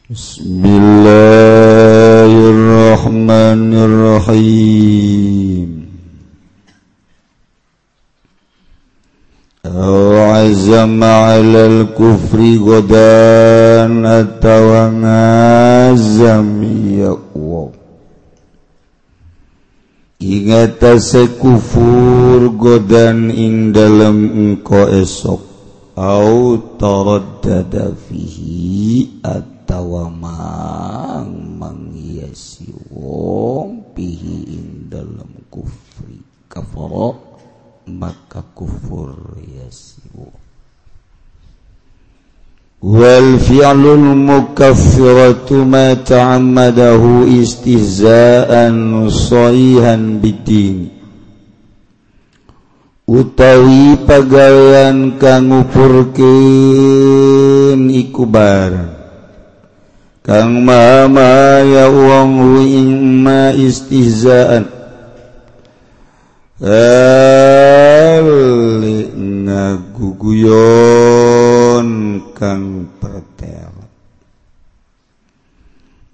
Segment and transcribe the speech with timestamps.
[0.09, 5.83] بسم الله الرحمن الرحيم.
[9.65, 10.13] أو
[11.03, 16.63] على الكفر غدا أتوا عزم
[20.23, 25.41] ingeta sekufur godan ing dalam engko esok.
[25.93, 36.17] Au taraddada fihi atawa mang manghiasi wong pihi ing dalam kufri.
[36.49, 37.13] Kafara
[37.91, 40.42] maka kufur yasi wong.
[42.83, 48.51] والفعل المكفرة ما تعمده استهزاء
[49.07, 50.89] صريحا بالدين.
[53.03, 56.23] Utawi pagawean kang ngupurkeun
[57.91, 58.71] ikubar.
[60.23, 64.71] Kang maha maya wong imma istihzaan.
[66.63, 68.31] Al
[69.43, 71.12] ngaguguyon.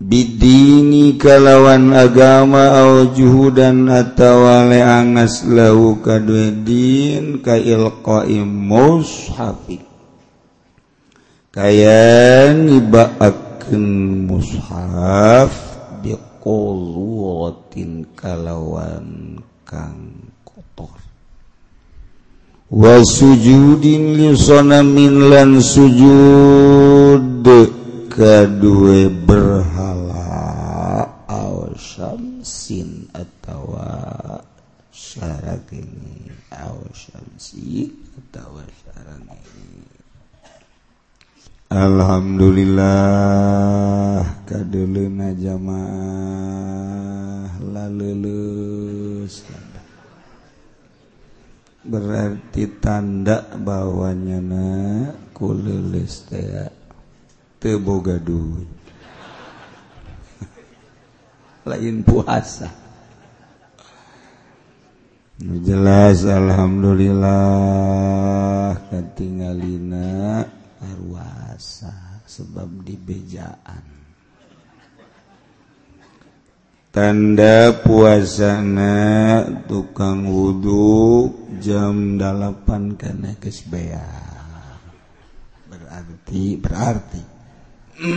[0.10, 9.86] bidini kalawan agama aujuhu dan atawale angas lahu kadwedin ka ilqai mushafi
[11.54, 13.86] kaya nibaakeun
[14.26, 15.54] mushaf
[16.02, 20.98] biqulwatin kalawan kang kotor.
[22.74, 24.34] Wa sujudin li
[25.30, 27.78] lan sujud.
[28.20, 33.80] Kedua berhala awsamsin atau
[34.92, 37.88] syarat ini awsamsi
[38.20, 39.88] atau syarat ini
[41.72, 46.76] Alhamdulillah kaduluna jamaah
[47.72, 49.48] lalu lulus
[51.88, 54.68] berarti tanda bawahnya na
[55.32, 56.79] kulilis teh
[57.60, 58.80] teboga duit
[61.70, 62.66] lain puasa.
[65.40, 70.44] Jelas alhamdulillah ketinggalina
[70.82, 73.86] arwasa sebab dibejaan.
[76.90, 81.30] Tanda puasana tukang wudhu
[81.62, 84.10] jam 8 karena kesbea.
[85.70, 87.29] Berarti berarti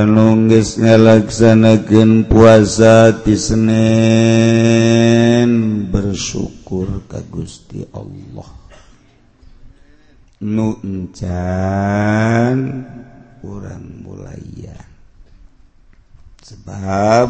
[0.00, 3.68] anunggis ngalaksanakeun puasa tisnen
[5.92, 8.48] bersyukur ka Gusti Allah.
[10.40, 11.18] Nucan
[13.44, 14.80] kurang mulaya
[16.40, 17.28] sebab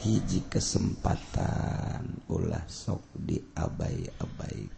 [0.00, 4.77] hiji kesempatan ulah sok diabai-abaikan.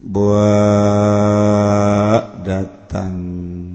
[0.00, 0.40] buat
[2.40, 3.20] datang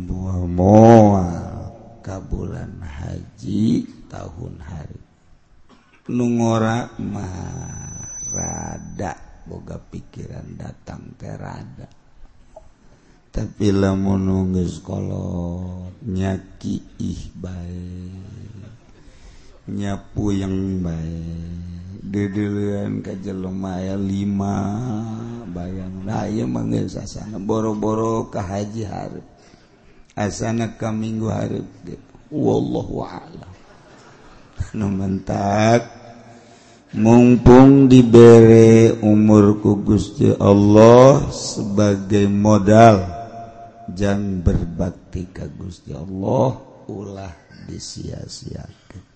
[0.10, 1.70] buah moal
[2.02, 4.98] ka bulan haji tahun hari.
[6.10, 7.54] Nungora marada
[9.46, 11.86] boga pikiran datang terada
[13.30, 18.64] tapi lamun nunggus kolot nyaki ih baik
[19.68, 21.76] nyapu yang baik
[22.06, 24.56] jelema kajelomaya lima.
[26.06, 26.30] nah
[26.86, 29.26] sasana boro-boro ke Haji hareup.
[30.16, 31.68] Asana ke minggu Harib
[32.32, 33.52] wallahwalam
[34.96, 35.92] mentak
[36.96, 43.04] mumpung diberi umurku Gusti Allah sebagai modal
[43.92, 47.36] jangan berbakti ke Gusti Allah ulah
[47.68, 49.15] disia-siakan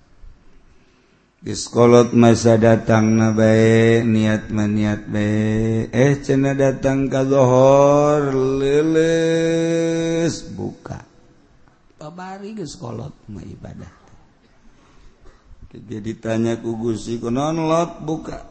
[1.39, 11.00] Diskolot masa datang na bae niat maniat bae eh cena datang ka zuhur leuleus buka.
[11.95, 13.88] Babari geus kolot mah ibadah.
[15.71, 18.44] Dia ditanya ku Gusti kunaon lot buka.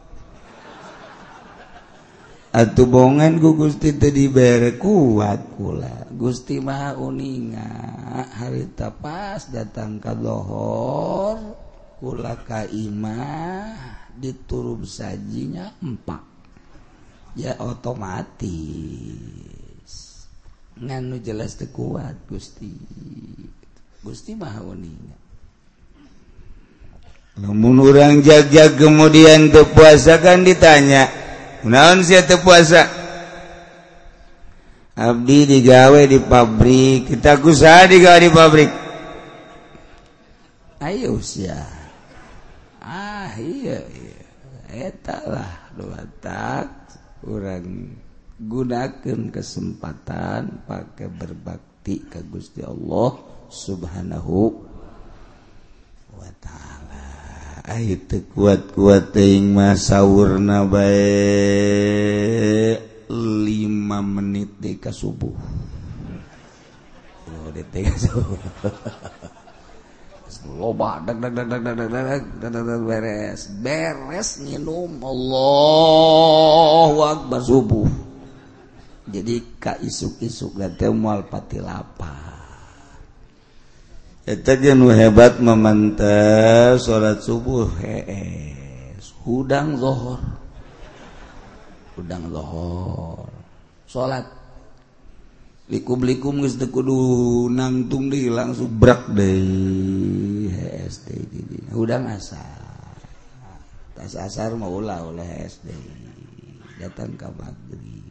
[2.57, 6.09] Atuh bongan ku Gusti teu dibere kuat kula.
[6.09, 7.69] Gusti Maha Uninga
[8.33, 11.68] harita pas datang ka zuhur
[12.47, 13.75] Kaimah
[14.15, 16.23] diturub sajinya empat
[17.35, 18.47] ya otomatis.
[20.79, 22.71] Nganu jelas kuat Gusti.
[23.99, 24.31] Gusti
[27.83, 31.07] orang jaja kemudian terpuasa kan ditanya
[31.63, 32.87] naon si terpuasa
[34.99, 38.71] Abdi digawei di pabrik kita usaha digawe di pabrik?
[40.83, 41.78] Ayo usia
[43.19, 44.23] ah iya, iya.
[44.87, 45.75] etalah
[46.23, 46.71] tak
[47.27, 47.91] orang
[48.39, 53.19] gunakan kesempatan pakai berbakti ke Gusti Allah
[53.51, 54.63] subhanahu
[56.15, 57.11] wa ta'ala.
[57.75, 61.59] Itu kuat-kuat yang masaurna baik
[63.11, 65.35] lima menit di subuh.
[67.29, 68.39] Oh, di subuh.
[70.45, 73.51] loba dag dag dag dag dag dag beres.
[73.59, 76.21] Beres minum Allahakbar
[77.43, 77.89] subuh.
[79.09, 80.55] Jadi Ka isuk-isuk
[80.93, 82.29] moal pati lapar.
[84.29, 86.13] Eta geun hebat memente
[86.77, 87.65] salat subuh
[89.29, 90.21] hudang zuhur
[91.93, 93.27] hudang zuhur
[93.85, 94.25] salat
[95.69, 96.97] likum-likum geus teu kudu
[97.53, 100.49] nangtung deui langsung brak deui.
[100.49, 102.97] Hees deui hudang asar.
[103.93, 106.09] Tas asar mau ulah oleh deui
[106.79, 108.09] datang ka maghrib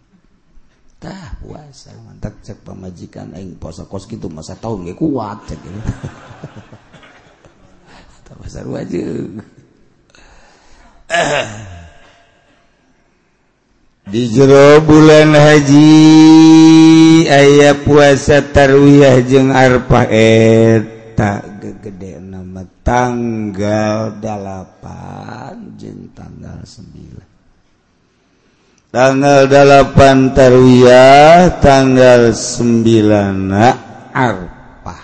[1.39, 5.61] puasa mantap cek pemajikan eng puasa kos gitu masa tahun gak kuat cek.
[8.29, 8.37] Gitu.
[8.45, 9.41] pasar wajib
[14.05, 16.38] di jero bulan haji
[17.29, 27.21] aya puasa tarwiyah jeung arpa eta gegede nama tanggal 8 jeung tanggal 9
[28.89, 33.53] tanggal 8 tarwiyah tanggal 9
[34.17, 34.97] arpa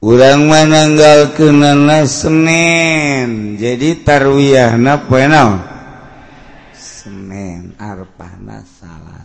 [0.00, 5.58] urang mananggal kenana Senin jadi tarwiyahna poe naon?
[6.70, 8.30] Senin arpa
[8.62, 9.17] salah.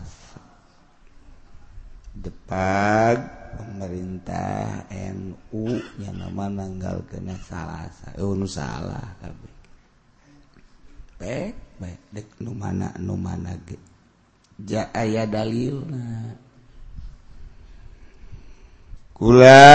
[2.24, 3.18] depak
[3.60, 7.84] pemerintah NU yang nama nanggal kena salah
[8.16, 9.54] eh nu salah kabeh
[11.20, 11.54] pek
[11.84, 13.76] baik dek nu mana nu mana ge.
[14.64, 16.36] Ja aya nah.
[19.12, 19.68] kula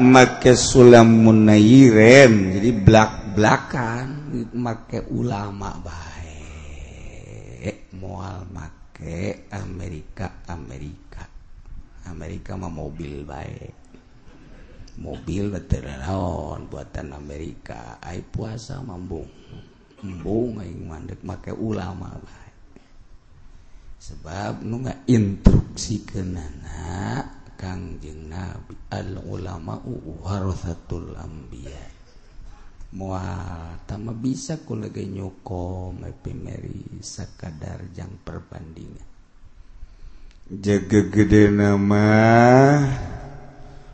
[0.00, 4.08] make sulam munayiren jadi belak belakan
[4.56, 7.76] make ulama baik.
[8.00, 11.11] Mual make Amerika Amerika.
[12.10, 13.74] Amerika mah mobil baik
[14.92, 17.96] mobil veteran buatan Amerika.
[18.02, 19.28] Ay puasa mambung.
[20.04, 22.42] Mambung aing mandek make ulama baik
[24.02, 27.22] sebab nu instruksi kenana
[27.54, 29.78] kangjeng Nabi al ulama
[30.26, 32.02] warasatul anbiya.
[32.98, 36.34] Moal tama bisa ku lagi nyoko mepi
[36.98, 39.11] sakadar jang perbandingan.
[40.50, 42.08] Jaga gede nama.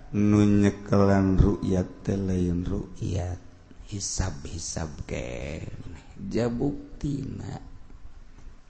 [0.09, 3.37] Nunyekelan ru'yat lain ru'yat
[3.93, 5.61] hisab-hisab ke
[6.49, 7.25] bukti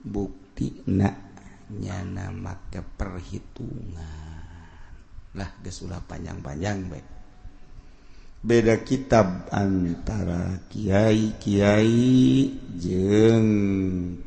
[0.03, 0.83] bukti
[1.79, 4.43] nyana make perhitungan
[5.35, 7.07] lah gesulah panjang-panjang baik
[8.43, 13.47] beda kitab antara Kiai Kiai jeng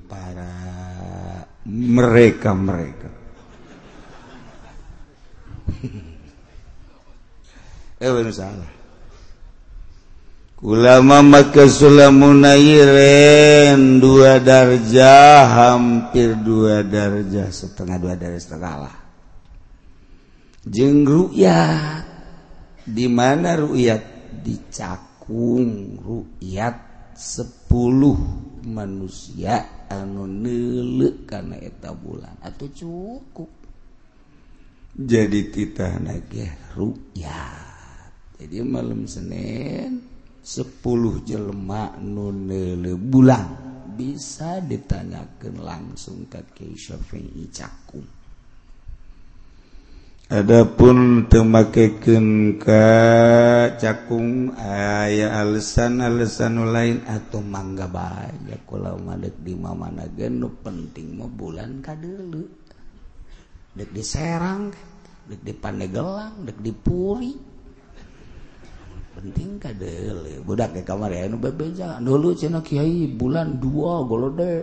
[0.09, 0.53] para
[1.69, 3.11] mereka mereka
[5.83, 6.13] eh
[7.92, 7.92] salah
[10.63, 19.03] ulama maka Sulamunairen dua darjah hampir dua darjah setengah dua dari setengah
[20.67, 22.07] jeng ru'yat.
[22.83, 24.03] Di mana ru'yat?
[24.43, 26.77] Dicakung ru'yat
[27.15, 28.19] sepuluh
[28.67, 32.39] manusia anu nele karena eta bulan.
[32.43, 33.51] Atau cukup.
[34.93, 37.72] Jadi titah nagih ru'yat
[38.43, 40.03] Eh, jadi malam Senin
[40.43, 43.71] 10 jelma nunele bulan.
[43.95, 48.03] Bisa ditanyakan langsung ke Kiai Syafi'i Cakung.
[50.33, 52.89] Adapun temakekeun ka
[53.79, 61.85] cakung aya alasan-alasan lain atau mangga bae kula madek di mana nu penting mah bulan
[61.85, 62.49] kadeulu
[63.77, 64.73] dek di Serang
[65.29, 67.52] dek di Pandegelang dek di Puri
[69.13, 72.01] penting kadele budak di kamar bebeja.
[72.01, 74.55] Dulu cenah kiai bulan dua golode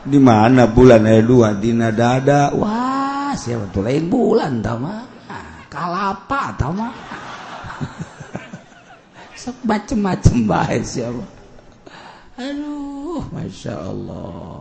[0.00, 1.52] di mana bulan aya dua?
[1.58, 3.84] Dina dada wah siapa tuh?
[3.84, 5.04] Lain bulan tama
[5.70, 6.88] kalapa tama
[9.38, 11.24] sok macem-macem baik siapa.
[12.40, 14.59] Aduh masya Allah.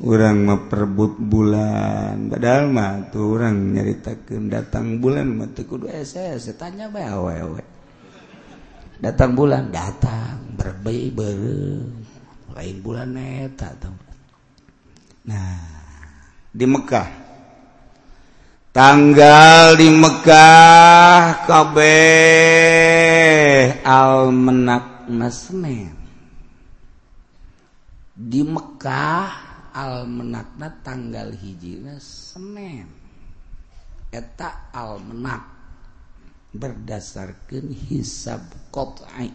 [0.00, 2.32] Orang memperbut bulan.
[2.32, 7.60] Padahal mah tuh orang nyeritakan datang bulan mah tuh kudu SS tanya bae
[9.00, 12.04] datang bulan datang berbaik bereng
[12.52, 13.72] lain bulan neta
[15.24, 15.56] nah
[16.52, 17.08] di Mekkah
[18.76, 21.76] tanggal di Mekkah KB
[23.84, 25.98] almenak Nasmen.
[28.14, 32.86] Di Mekkah almenakna tanggal hijina Senin.
[34.10, 35.44] Eta almenak
[36.50, 38.42] berdasarkan hisab
[38.74, 39.30] qat'i.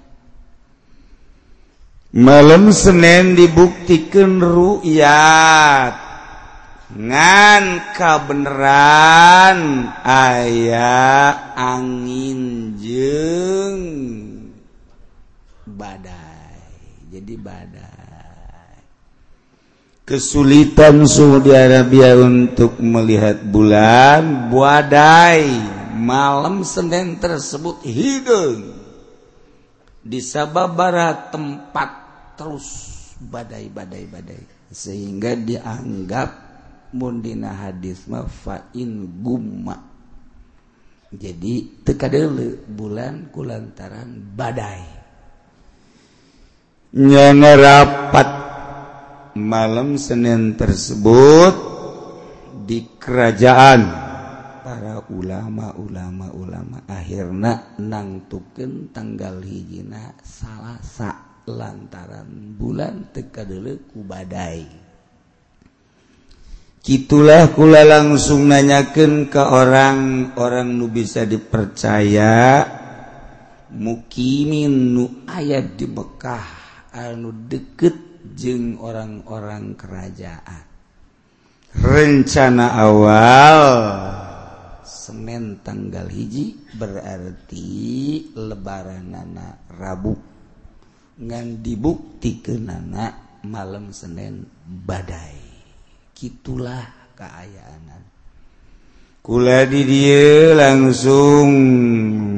[2.16, 5.96] Malam Senin dibuktikan ru'yat.
[6.96, 7.66] Ngan
[7.98, 13.82] kabeneran ayah angin jeng.
[15.66, 16.62] Badai.
[17.12, 17.75] Jadi badai
[20.06, 25.50] kesulitan Saudi Arabia untuk melihat bulan badai
[25.98, 28.86] malam Senin tersebut hidung.
[30.06, 31.90] Di sababara tempat
[32.38, 36.30] terus badai-badai badai sehingga dianggap
[36.94, 39.82] mundina hadis mafain gumma.
[41.10, 44.86] Jadi teka dulu bulan kulantaran badai.
[46.96, 48.45] Nyana rapat
[49.36, 51.54] malam Senin tersebut
[52.64, 54.08] di kerajaan.
[54.64, 64.66] Para ulama-ulama-ulama akhirnya nangtuken tanggal hijina salahsa lantaran bulan tekadele kubadai
[66.82, 72.66] Kitulah kula langsung nanyakan ke orang-orang nu bisa dipercaya
[73.74, 76.46] mukimin nu ayat di Mekah
[76.94, 80.66] anu deket jeng orang-orang kerajaan.
[81.76, 83.62] Rencana awal
[84.86, 87.70] Senin tanggal hiji berarti
[88.34, 90.18] lebaran anak Rabu.
[91.22, 91.62] Ngan
[92.42, 95.38] ke nana malam Senin badai.
[96.16, 98.02] Gitulah keayaanan.
[99.26, 101.50] Kula di dia langsung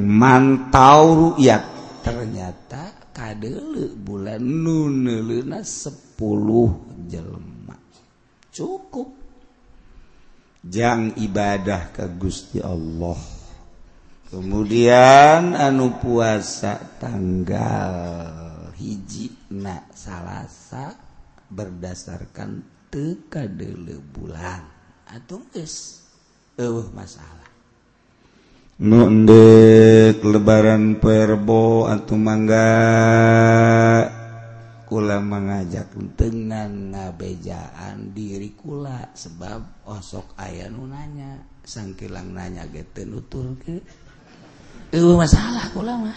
[0.08, 1.62] mantau rukyat.
[2.00, 2.57] Ternyata
[3.18, 6.70] kadele bulan nuneluna sepuluh
[7.10, 7.74] jelema.
[8.54, 9.10] Cukup.
[10.62, 13.18] Jang ibadah ke Gusti Allah.
[14.30, 20.94] Kemudian anu puasa tanggal hiji na salasa
[21.50, 24.62] berdasarkan tekadele bulan.
[25.10, 26.06] Atau es
[26.60, 27.37] uh, masalah.
[28.78, 32.70] nundek lebaran perbo atau mangga.
[34.88, 43.84] Kula mengajak dengan ngabejaan diri kula sebab osok ayah nunanya sangkilang nanya gitu nutul ke
[44.88, 46.16] Ibu masalah kula mah.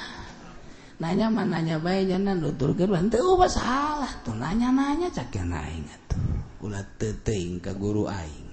[1.04, 6.24] Nanya mah nanya baik jangan nutul ke bantu masalah tuh nanya nanya caknya aing tuh
[6.64, 8.48] kula teteng ke guru aing.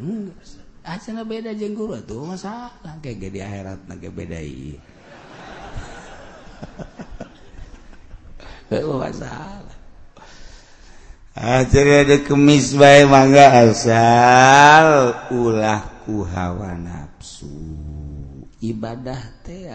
[0.00, 0.32] Hmm,
[0.86, 4.78] Ah, Acana beda jeung guru tuh masalah kayak gede akhirat nage beda iya.
[8.70, 9.76] Heuh masalah.
[11.36, 17.52] Ah, Acana ada kemis bae mangga asal ulah ku hawa nafsu.
[18.58, 19.70] Ibadah teh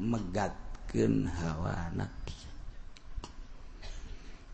[0.00, 2.48] megatkeun hawa nafsu.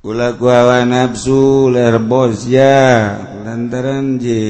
[0.02, 4.42] Ulah ku hawa nafsu ler bos ya lantaran je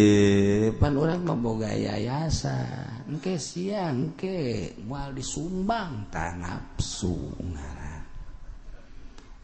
[0.77, 4.77] pan orang memboga yayasan engke siang engke.
[4.85, 8.03] Mual disumbang tak nafsu ngaran.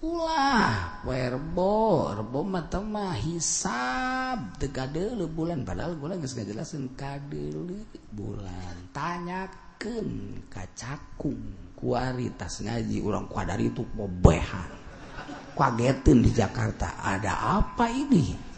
[0.05, 4.61] Ulah poe rebo rebo mah teu mah hisab.
[4.61, 7.81] Teu kadeuleu bulan padahal gua geus ngajelasin kadeuleu
[8.13, 8.93] bulan.
[8.93, 14.85] Tanyakeun ka cakung kualitas ngaji urang kuadari itu bobehan
[15.55, 17.01] kagetin di Jakarta.
[17.01, 18.54] Ada apa ini?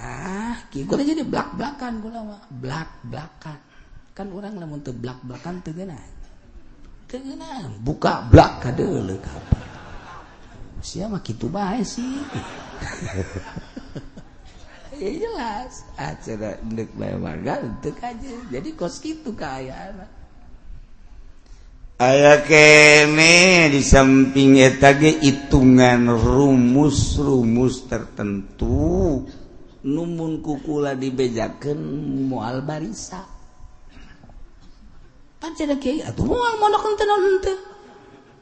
[0.00, 3.58] Nah kita jadi belak belakan gula mah belak belakan
[4.16, 6.00] kan orang lah untuk belak belakan tegena
[7.04, 9.60] tegena buka belak kade le kapan
[10.80, 12.08] siapa gitu baik sih.
[15.00, 15.80] Ya jelas.
[15.96, 18.32] Acara ndek warga itu aja.
[18.52, 19.96] Jadi kos gitu kayak
[22.00, 29.24] aya kene di samping etage hitungan rumus rumus tertentu
[29.84, 31.78] numun kukula dibejaken
[32.28, 33.24] mual barisa.
[35.80, 36.28] Kiai atuh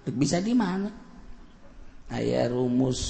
[0.09, 0.91] bisa di mana?
[2.09, 3.01] Aya rumus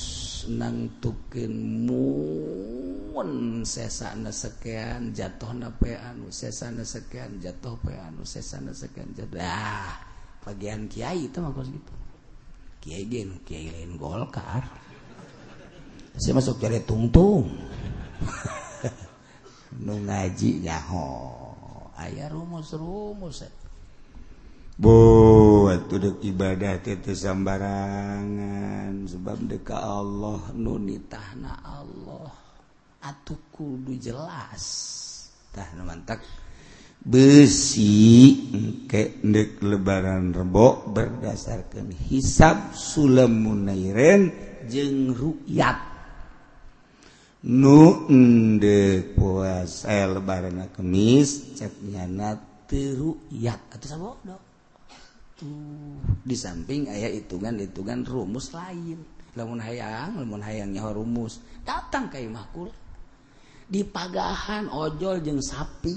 [0.50, 1.54] nang tukeun
[1.86, 3.30] mun
[3.62, 10.02] sesana sekian jatuh na pe anu sesana sekian jatuh pe anu sesana sekian jatuh ah
[10.42, 11.94] bagian kiai itu mah gitu.
[12.82, 14.66] Kiai gen kiai lain golkar.
[16.18, 17.46] Saya masuk cari tungtung.
[17.46, 17.97] -tung.
[19.84, 21.08] nu ngaji nyaho.
[21.98, 23.42] Aya rumus-rumus.
[24.78, 32.30] Botuh ibadah itu sambarangan sebab deka Allah nunitahna Allah.
[33.02, 34.62] Atuh kudu jelas.
[35.50, 36.22] Tah mantap
[37.02, 38.34] besi
[38.86, 44.30] ke dek lebaran rebok berdasarkan hisab sulamunairen
[44.70, 45.97] jeng ruyat
[47.46, 52.34] nunde puasa lebaran kemis ceknyana
[52.66, 54.36] teruyat atau sabodo
[55.38, 58.98] tuh di samping ayah hitungan hitungan rumus lain
[59.38, 62.74] lamun hayang lamun hayangnya rumus datang kayak makul
[63.70, 65.94] di pagahan ojol jeng sapi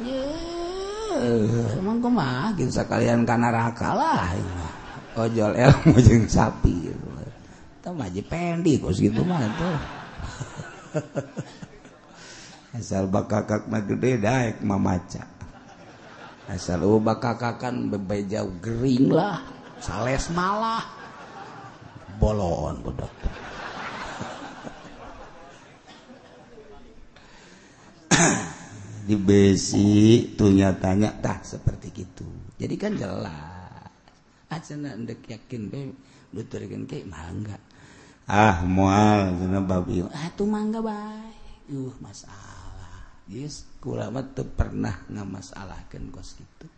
[0.00, 1.76] yeah.
[1.76, 4.32] emang mah gitu sekalian karena raka lah
[5.18, 7.06] ojol elmu jeng sapi gitu.
[7.78, 9.97] Itu mah pendi kos gitu mah tuh.
[12.78, 15.24] Asal bakakak mah gede daek mamaca.
[16.48, 17.92] Asal u bakakakan
[18.24, 19.40] jauh gering lah,
[19.82, 20.84] sales malah.
[22.16, 23.12] Bolon budak.
[29.08, 32.26] di besi tunya tanya tak seperti gitu
[32.58, 33.88] jadi kan jelas
[34.48, 35.94] aja ndek yakin be
[36.34, 37.56] nuturikeun ke mangga
[38.28, 41.32] ah mual dina babi ah atuh mangga bae
[41.72, 43.24] uh masalah.
[43.28, 46.68] Yes kula mah teu pernah ngamasalahkeun kos kitu.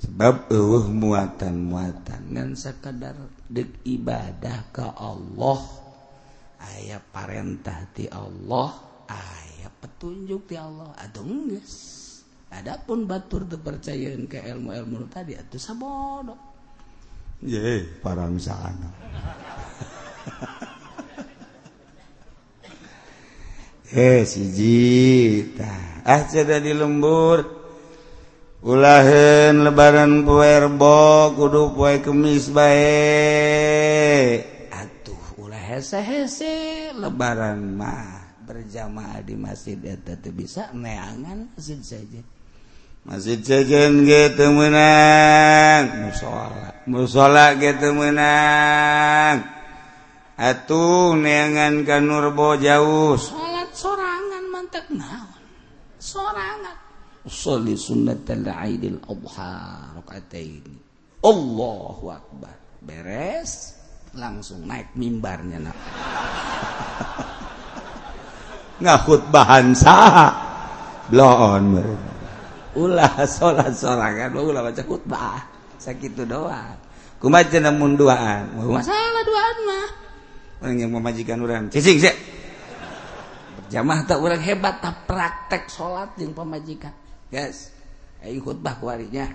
[0.00, 3.14] Sebab eueuh muatan-muatan ngan sakadar
[3.50, 5.60] deuk ibadah ka Allah
[6.62, 8.70] aya parentah ti Allah
[9.10, 10.94] aya petunjuk ti Allah.
[10.98, 11.74] Atuh geus.
[12.50, 16.34] Adapun batur teu percayaeun ka ilmu-ilmu tadi atuh sabodo.
[17.40, 18.92] Ye parang sana
[23.90, 26.22] he sijita ah
[26.62, 27.60] di lembur.
[28.60, 34.36] Ulahan lebaran puerbok kudu poe kemis bae.
[34.68, 36.92] Atuh ulah hese-hese.
[36.92, 42.20] Lebaran mah berjamaah di masjid eta teu bisa neangan masjid saja.
[43.08, 46.12] Masjid sejen ge teu meunang.
[46.12, 46.84] Musola.
[46.84, 49.40] Musola ge teu meunang.
[50.36, 53.16] Atuh neangan ka nurbo jauh
[54.70, 55.42] tak naon
[56.00, 56.78] sorangan
[57.26, 60.88] usolli sunnatal aidil adha rakaatain
[61.20, 62.56] Allahu akbar.
[62.80, 63.76] Beres.
[64.16, 65.76] Langsung naik mimbarnya nak.
[68.82, 70.32] Ngakut bahan saha.
[71.12, 71.76] Bloon
[72.70, 75.44] ulah salat sorangan ulah baca khutbah.
[75.76, 76.78] Sakitu doang.
[77.20, 78.56] Kumaha namun duaan?
[78.56, 79.88] Masalah duaan mah.
[80.64, 82.14] Orang yang memajikan orang cicing sih
[83.70, 86.92] jamaah tak orang hebat tak praktek sholat yang pemajikan
[87.30, 87.70] guys
[88.26, 89.30] ayo khutbah kuarinya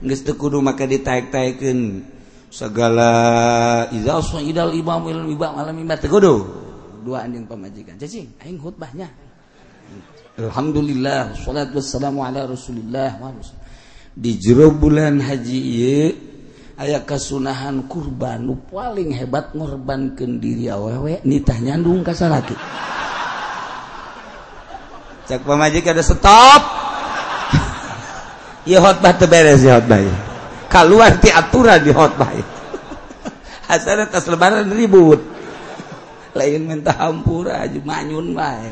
[0.00, 2.06] teu kudu maka ditaik-taikin
[2.48, 3.10] segala
[3.92, 6.34] idal idal imam ilmu ibam malam imam kudu.
[7.04, 9.08] dua anjing pemajikan cacing aing khutbahnya.
[10.38, 13.18] Alhamdulillah salat wassalamu ala rasulillah.
[14.14, 16.06] Di jero bulan haji ieu
[16.78, 22.54] aya kasunahan kurban nu paling hebat ngorbankeun diri awewe nitah nyandung kasalaki
[25.28, 26.62] cek pemajik ada stop.
[28.64, 30.00] Ieu khotbah teberes ieu khotbah
[30.72, 32.32] keluar ti aturan di khotbah
[33.68, 35.20] hasilnya tas lebaran ribut.
[36.32, 38.70] Lain minta hampura aja manyun bae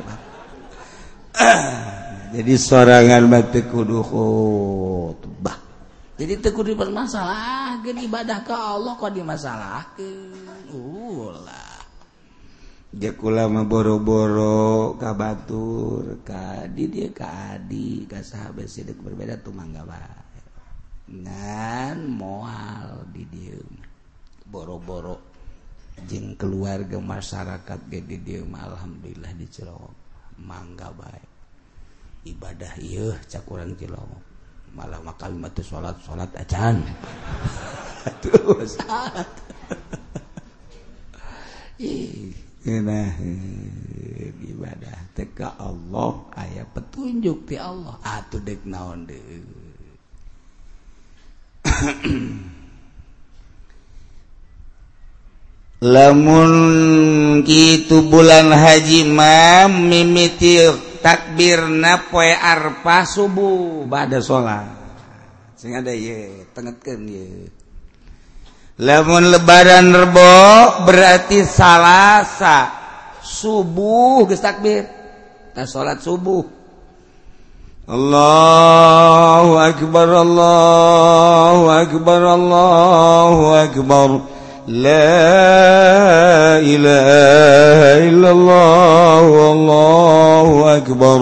[2.37, 5.66] jadi sorangan mati kudu khutbah.
[6.17, 11.77] jadi teguh dipermasalah ibadah ke Allah kok dimasalahkanlah
[12.97, 20.25] jakulama boro-boro kabatur kadi dia kadi ka sahabat sidik berbeda tuh mangga bae.
[21.07, 23.61] Ngan moal di dia
[24.49, 25.21] boro-boro
[26.09, 29.97] jeng keluarga masyarakat gede dia alhamdulillah di Cilawang
[30.41, 31.25] mangga bae.
[32.27, 34.26] Ibadah iya cakurang Cilawang
[34.77, 36.85] malah maka mati salat salat acan.
[44.47, 47.97] Ibadah teka Allah aya petunjuk di Allah.
[48.05, 49.17] Atuh dek naon de
[55.93, 56.53] lamun
[57.45, 63.87] gitu bulan haji mam mimiti takbirna poe arpa subuh.
[63.87, 64.67] Bada salat
[65.55, 67.27] sing ada ye tengetkeun ye.
[68.83, 72.75] Lamun lebaran rebo berarti salasa.
[73.23, 74.91] Subuh geus takbir.
[75.55, 76.43] Tah salat subuh.
[77.87, 84.09] Allahu akbar Allahu akbar Allahu akbar.
[84.67, 90.49] لا إله إلا الله والله
[90.83, 91.21] أكبر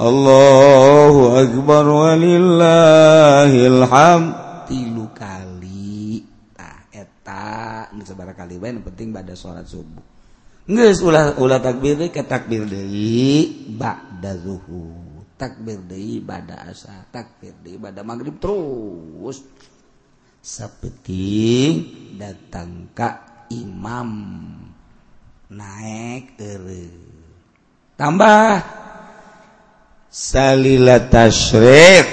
[0.00, 4.32] الله أكبر ولله الحمد
[4.66, 6.24] tilu kali.
[6.56, 10.02] Tah eta nu sabaraha kali bae penting pada salat subuh.
[10.66, 15.30] Geus ulah ulah takbir deui takbir deui ba'da zuhur.
[15.38, 17.06] Takbir deui bada asar.
[17.14, 19.44] Takbir deui bada maghrib terus.
[20.46, 21.26] seperti
[22.14, 24.10] datang Ka Imam.
[25.50, 26.86] Naik ere.
[27.98, 28.62] tambah.
[30.10, 32.06] Salila tasyrik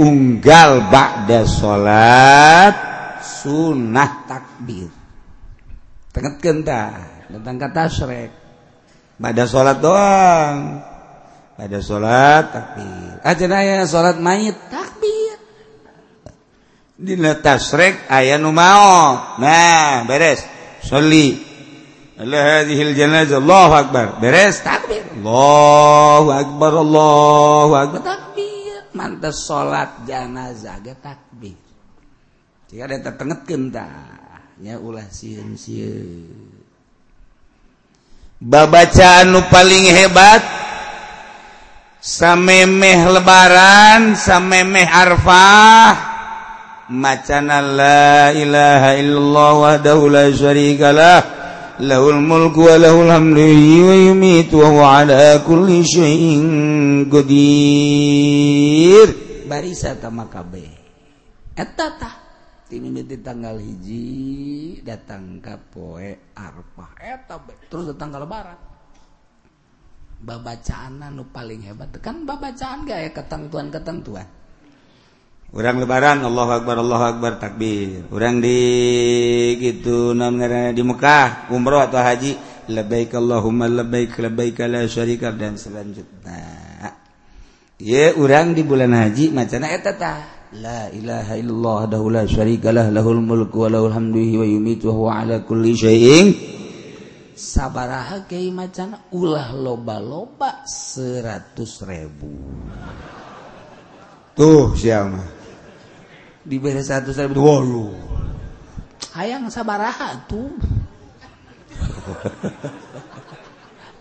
[0.00, 2.74] unggal ba'da salat
[3.20, 4.90] sunnah takbir.
[6.14, 6.82] Tengah kenta
[7.30, 8.30] datang ke tasyrik
[9.18, 10.82] pada salat doang.
[11.54, 13.22] Pada salat takbir.
[13.22, 15.23] Ah, Aja salat mayit takbir.
[17.04, 19.36] Dina tasrek aya nu maot.
[19.36, 20.40] Nah, beres.
[20.80, 21.36] Sholli
[22.16, 23.44] ala hadhil janazah.
[23.44, 24.06] Allahu akbar.
[24.24, 25.04] Beres takbir.
[25.20, 26.72] Allahu akbar.
[26.80, 28.00] Allahu akbar.
[28.00, 28.88] Takbir.
[28.96, 31.60] Mantas salat janazah ge takbir.
[32.72, 33.92] Jika ada tertengetkeun tah
[34.64, 36.56] nya ulah sieun-sieun.
[38.40, 40.42] Babacaan nu paling hebat
[42.00, 46.13] samemeh lebaran samemeh arfah
[46.90, 51.20] macana la ilaha illallah wahdahu la syarika lah.
[51.74, 53.42] Lahul mulku wa lahul hamdu
[53.82, 59.08] wa yumiitu wa huwa ala kulli syai'in qadir.
[59.50, 60.84] Barisa tama kabeh
[61.54, 62.14] eta tah
[62.66, 66.94] timimiti tanggal hiji datang ke poe arfah.
[66.98, 68.58] Eta terus datang ke lebaran.
[70.24, 71.90] Babacaan nu paling hebat.
[72.00, 73.10] Kan babacaan gak ya?
[73.12, 74.43] Ketentuan-ketentuan
[75.52, 78.08] orang lebaran Allah akbar Allah akbar takbir.
[78.08, 78.58] Orang di
[79.60, 82.38] gitu di Mekah umroh atau haji
[82.70, 86.64] lebaik Allahumma lebaik lebaik la syarika dan selanjutnya.
[87.82, 90.18] Ya orang di bulan haji macana eta tah
[90.54, 95.20] la ilaha illallah dahu la syarika lah lahul mulku wa lahul hamdu wa yumitu wa
[95.20, 96.28] ala kulli syai'in.
[97.34, 102.30] Sabaraha kei macana ulah loba-loba seratus ribu.
[104.38, 105.33] Tuh siapa
[106.44, 107.88] diberi satu seribu walu
[109.14, 110.50] hayang sabaraha tuh.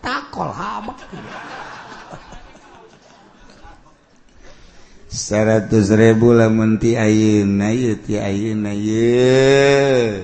[0.04, 1.00] Takol habak
[5.08, 10.20] seratus ribu lamun ti ayeuna ye ti ayeuna ye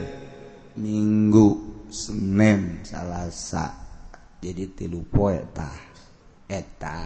[0.76, 1.48] minggu
[1.94, 3.72] senin salasa
[4.44, 5.88] jadi tilu poe tah.
[6.50, 7.00] Eta.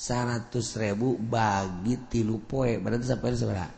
[0.00, 2.80] 100.000 bagi tilu poe.
[2.80, 3.68] Berarti sampai seberapa?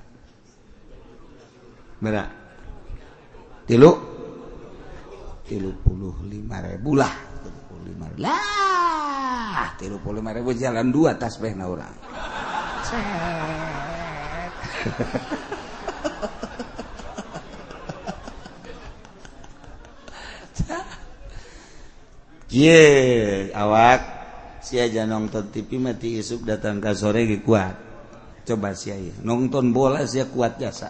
[1.98, 2.30] Berapa?
[3.66, 3.90] Tilu?
[5.42, 7.10] Tilu puluh lima ribu lah.
[7.42, 8.22] Tilu puluh lima ribu.
[8.22, 8.62] Lah
[9.82, 11.90] tilu puluh lima ribu jalan dua tasbih na orang
[22.52, 24.11] Ye, awak
[24.78, 27.74] aja nonton TV mati isuk datang ke sore kuat.
[28.46, 30.88] Coba si nonton bola si kuat jasa.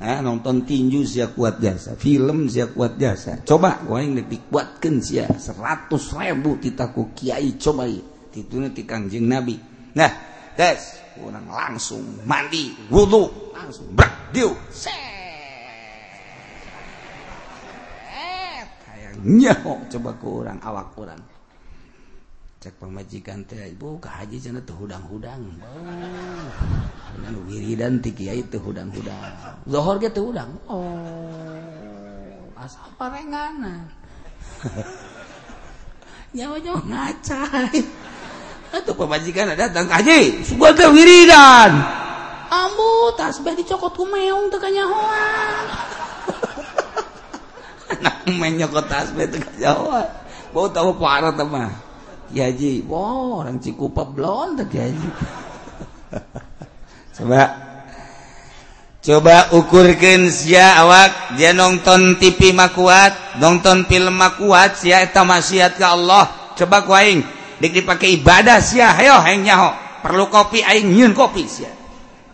[0.00, 1.96] Nonton tinju si kuat jasa.
[1.96, 3.40] Film si kuat jasa.
[3.44, 7.56] Coba dikuatkan si seratus ribu titaku Kiai.
[7.56, 8.56] Coba itu
[8.86, 9.56] kangjeng nabi.
[9.96, 10.12] Nah
[10.54, 11.02] tes.
[11.16, 14.52] Kurang langsung mandi wudhu langsung brak diu.
[19.24, 20.92] Nyaho coba kurang awak
[22.66, 25.38] cek pemajikan teh ibu ke haji cina tuh hudang-hudang
[27.46, 29.22] wiridan ti kiai tuh hudang-hudang.
[29.70, 30.50] Zohor ge tuh hudang.
[30.66, 31.62] Oh
[32.58, 33.86] asal parengana
[36.34, 37.86] nyawa-nyawa ngacai.
[38.74, 40.42] Atau pemajikan ada datang haji.
[40.58, 41.70] Gua teh wiridan.
[42.50, 45.64] Ambu tasbih dicokot ku meong teu kanyahoan.
[47.94, 50.10] Anak menyokot tasbih teu kanyahoan.
[50.50, 51.85] Bau tahu parah mah.
[52.34, 54.02] Haji wow, orang Cikupa
[54.58, 55.08] teh Haji
[57.16, 57.42] coba.
[59.06, 61.38] Coba ukurkan sia awak.
[61.38, 66.26] Dia nonton TV makuat nonton film makuat sia eta maksiat ke Allah.
[66.58, 67.22] Coba ku aing
[67.62, 68.90] dik dipakai ibadah sia.
[68.98, 69.70] Hayo hayang nyaho.
[70.02, 71.70] Perlu kopi aing nyieun kopi sia.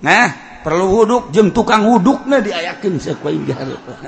[0.00, 0.32] Nah
[0.64, 3.44] perlu wuduk jeung tukang wudukna diayakeun sia ku aing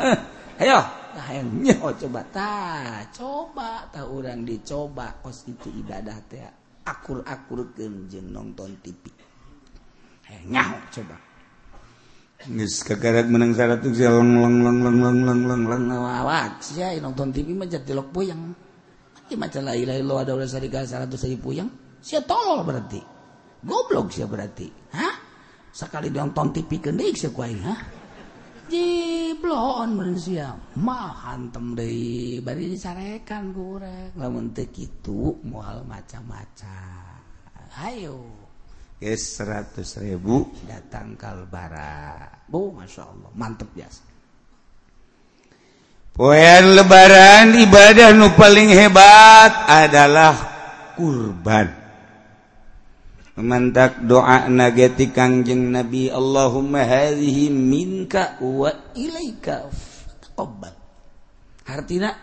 [0.65, 1.04] hayo.
[1.33, 6.45] nyawa oh, coba tah coba tahu orang dicoba oh, kos itu ibadah teh
[6.85, 9.09] akur-akur kenjeng nonton TV
[10.51, 11.17] nyawa oh, coba
[12.45, 16.61] Nges kagarat menang syarat tuh sih long long long long long long long long ngawak
[16.61, 18.53] sih nonton TV mah jadi lok puyeng.
[19.17, 21.65] Mati macam lain lain lo ada ulah sari syarat tuh sari puyeng.
[22.05, 23.01] Sih tolol berarti,
[23.65, 25.17] goblok sih berarti, hah?
[25.73, 28.04] Sekali nonton TV kendik sih kuai, hah?
[28.71, 37.21] Jiblon manusia mah hantem deui bari disarekan ku urang lamun teu kitu moal macam-macam
[37.85, 38.45] ayo
[39.05, 42.25] Yes, seratus ribu datang kalbara.
[42.49, 44.01] Bu, masya Allah, mantep biasa.
[46.15, 50.33] Poen lebaran ibadah nu paling hebat adalah
[50.97, 51.84] kurban.
[53.35, 59.67] memantak doa nageti Kangjeng Nabi Allahumma hadhihi minka wa ilaika
[60.23, 60.75] taqabbal.
[61.67, 62.15] Hartina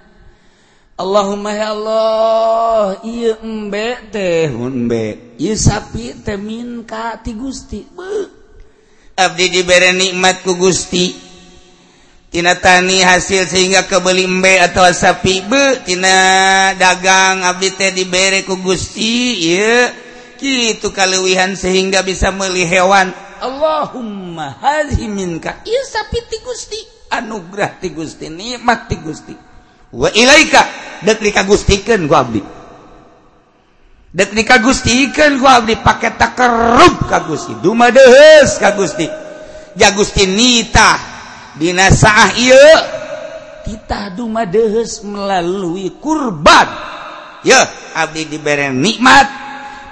[0.95, 7.81] Allahumma ya Allah ieu embe teh hunbe ieu sapi teh minka ti Gusti.
[9.17, 11.11] Abdi diberi nikmat ku Gusti.
[12.31, 16.15] Tina tani hasil sehingga kebeli embe atau sapi be tina
[16.79, 20.10] dagang abdi teh dibere ku Gusti ieu
[20.41, 23.13] gitu kalewihan sehingga bisa meli hewan.
[23.41, 25.61] Allahumma hadhi minka.
[25.65, 26.77] Ieu sapiti Gusti.
[27.13, 29.33] Anugerah ti Gusti nikmat ti Gusti.
[29.93, 30.65] Wa ilaika.
[31.01, 32.41] Dek dikagustikeun ku abdi.
[34.13, 35.73] Dek dikagustikeun ku abdi.
[35.77, 37.57] Pake takerub ka Gusti.
[37.61, 39.05] Dumadeheus ka Gusti.
[39.77, 40.97] Ya Gusti nitah
[41.57, 42.73] dina saah ieu.
[43.61, 46.69] Titah dumadeheus melalui kurban.
[47.41, 47.57] Ya
[47.97, 49.50] abdi diberi nikmat.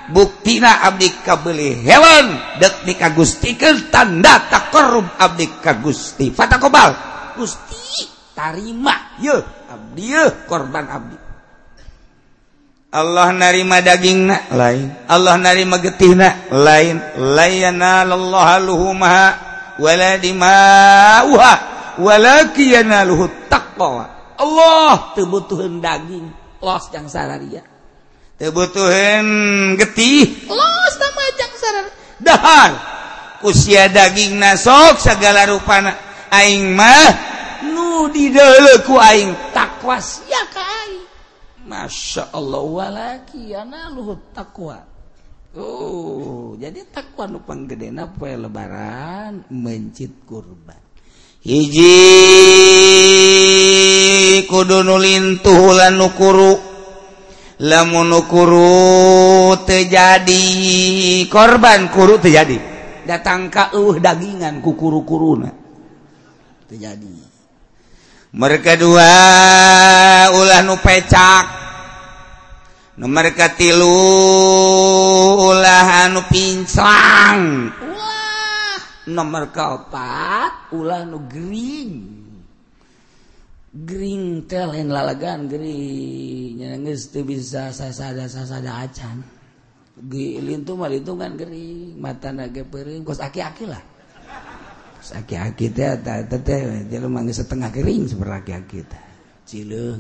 [0.09, 6.33] buktina abdi kabeli hewan dek di kagustikan tanda takorum abdi kagusti.
[6.33, 6.91] Fatakobal
[7.37, 9.17] gusti tarima.
[9.21, 9.37] Yo
[9.69, 11.17] abdi yo korban abdi.
[12.89, 14.89] Allah narima daging nak lain.
[15.05, 16.97] Allah narima getih na, lain.
[17.21, 19.27] Layana lallaha luhumaha
[19.77, 21.53] wala dimauha
[22.01, 24.33] wala kiyana luhut taqwa.
[24.41, 26.33] Allah tebutuhin daging
[26.65, 27.78] los yang sararia
[28.39, 29.25] kebutuhan
[29.75, 30.47] getih.
[32.19, 32.71] Dahar.
[33.39, 35.95] Usia daging nasok segala rupana.
[36.31, 37.11] Aing mah
[37.71, 41.03] nu diku aing takwas ya ka aing.
[41.63, 44.83] Masya Allah walaki ana luhut takwa.
[45.55, 50.77] Oh jadi takwa nu panggedena poe lebaran mencit kurban.
[51.39, 51.95] Hiji
[54.51, 56.68] kudu nulintuh lan nukuru
[57.59, 60.43] lamunukuru terjadi
[61.27, 62.55] korban kuru terjadi
[63.03, 65.51] datang ka uh dagingan ku kuru-kuruna.
[66.69, 67.29] terjadi
[68.29, 69.09] mereka dua
[70.29, 71.57] ulah nu pecak.
[72.99, 73.95] Nomor katilu
[75.39, 77.71] ulah anu pincang.
[77.79, 82.18] Ulah nomor keempat ulah nu gering.
[83.69, 86.73] Green lain lalagan gerinya
[87.21, 89.21] bisa sasada sasada acan.
[90.09, 93.83] Itu malungan Gering mata naga pering kos aki-aki lah.
[95.13, 95.69] Aki-aki
[97.05, 99.03] manggis setengah kering seperti aki aki teh.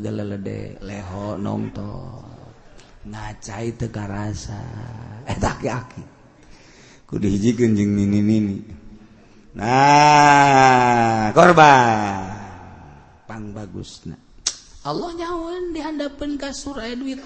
[0.01, 2.25] Gala lede leho nongto
[3.05, 4.61] ngacai teka rasa
[5.29, 6.03] eh aki-aki.
[7.05, 8.57] Ku dihiji kenjeng nini nini
[9.53, 12.38] nah korban.
[13.29, 14.01] pang bagus
[14.81, 17.21] Allah Allah di dihandapun kasur aya duit.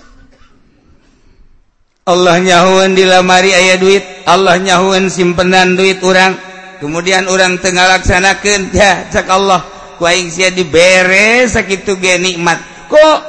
[2.03, 4.03] Allah nyaun di lamari ayah duit.
[4.27, 6.35] Allah nyaun simpenan duit orang
[6.83, 9.63] kemudian orang tengah laksanakan ya cak Allah
[9.95, 12.59] kuaing sia dibere sakitu ge nikmat.
[12.91, 13.19] Kok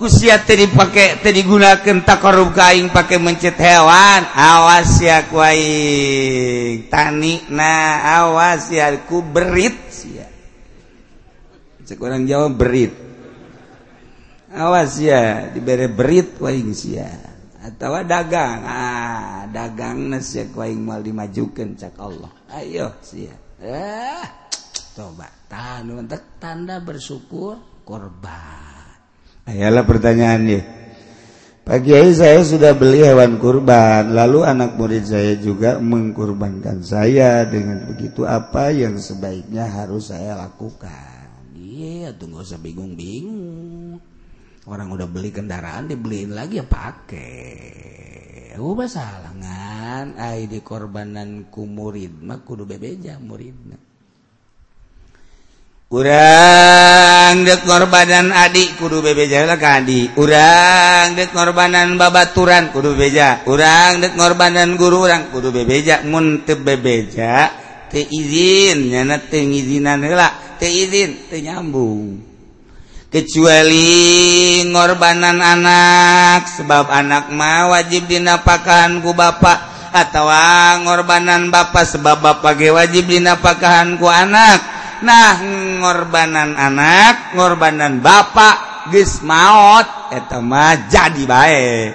[0.00, 4.24] kusia tadi pakai tadi gunakan takarub kaing pakai mencet hewan?
[4.32, 10.35] Awas ya kuaing tani nah awas ya ku berit sia.
[11.86, 12.92] Sekurang jawab berit.
[14.50, 17.08] Awas ya diberi berit kuing sia.
[17.62, 18.60] Atau dagang.
[18.66, 20.42] Ah dagang nasi
[20.76, 22.32] mal dimajukan cak Allah.
[22.52, 23.30] Ayo sih
[23.62, 24.26] eh
[24.98, 25.30] coba.
[25.46, 28.98] Tahan untuk tanda bersyukur korban.
[29.46, 30.62] Ayalah pertanyaan ya
[31.66, 34.10] pagi hari saya sudah beli hewan kurban.
[34.10, 41.15] Lalu anak murid saya juga mengkurbankan saya dengan begitu apa yang sebaiknya harus saya lakukan
[41.66, 43.98] iya tunggu usah bingung-bingung.
[44.66, 48.58] Orang udah beli kendaraan dibeliin lagi ya pakai.
[48.58, 53.76] Ubah salangan ai di korbananku murid mah kudu bebeja muridna.
[55.86, 59.46] Urang dek korbanan adik kudu bebeja.
[59.46, 63.46] Lah kadi urang dek korbanan babaturan kudu bebeja.
[63.46, 66.02] Urang dek korbanan guru orang kudu bebeja.
[66.02, 67.65] Mun bebeja
[70.60, 72.20] teu izin teu nyambung
[73.08, 73.88] kecuali
[74.68, 80.28] ngorbanan anak sebab anak mah wajib dinapakanku bapak atau
[80.84, 84.60] ngorbanan bapak sebab bapak ge wajib dinapakanku anak.
[85.00, 85.40] Nah
[85.80, 91.90] ngorbanan anak ngorbanan bapak maot maut etama jadi baik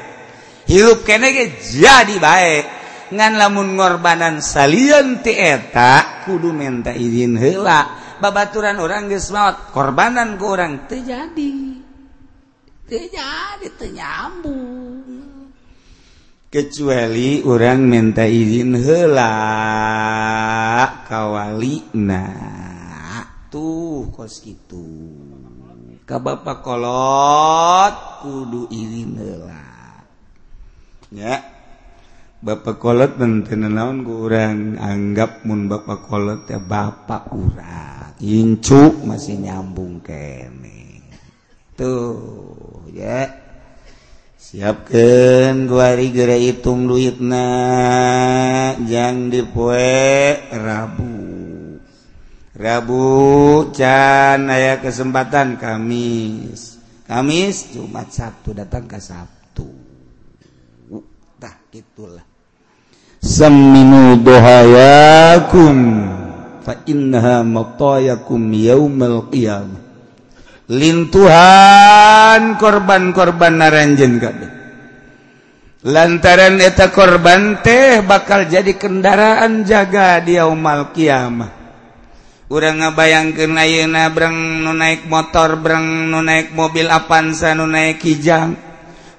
[0.68, 2.81] hirup kene jadi baik
[3.12, 10.56] ngan lamun ngorbanan salyan tieta kudu minta izin hela babaturan orang geus maot korbanan ku
[10.56, 11.54] orang teu jadi.
[12.88, 15.20] Teu jadi teu nyambung.
[16.52, 19.36] Kecuali orang minta izin hela
[21.08, 22.28] kawalina
[23.52, 24.88] tuh kos gitu
[26.08, 29.64] ka bapak kolot kudu izin hela
[31.12, 31.51] ya.
[32.42, 38.18] Bapak kolot menten naon ku urang anggap mun bapak kolot ya bapak urang.
[38.18, 41.06] Incu masih nyambung kene.
[41.78, 43.30] Tuh ya.
[44.42, 47.46] Siapkan guari gera hitung duitna
[48.90, 51.14] jang dipoe rabu.
[52.58, 53.06] Rabu
[53.70, 56.82] can aya kesempatan kamis.
[57.06, 59.70] Kamis jumat sabtu datang ke sabtu.
[60.90, 61.06] Uh,
[61.38, 62.31] tah gitulah.
[63.22, 65.78] Samminu dohayakum
[66.66, 69.78] fa innaha matayakum yaumal qiyamah.
[70.66, 74.50] Lintuhan korban-korban naranjen kabeh.
[75.86, 81.62] Lantaran eta korban teh bakal jadi kendaraan jaga di yaumal qiyamah.
[82.50, 88.58] Urang ngabayangkeun ayeuna breng nu naik motor, breng nu naik mobil Avanza, nu naik Kijang,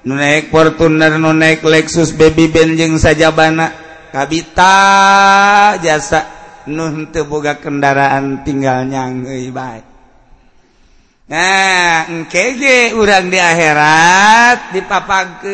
[0.03, 3.82] nu naik Fortuner, nu naik Lexus, Baby Ben jeung sajabana.
[4.13, 4.77] kabita
[5.81, 6.21] jasa.
[6.69, 9.91] Nun teu boga kendaraan tinggal nyangei baik
[11.23, 15.49] nah engkege urang di akhirat dipapakeun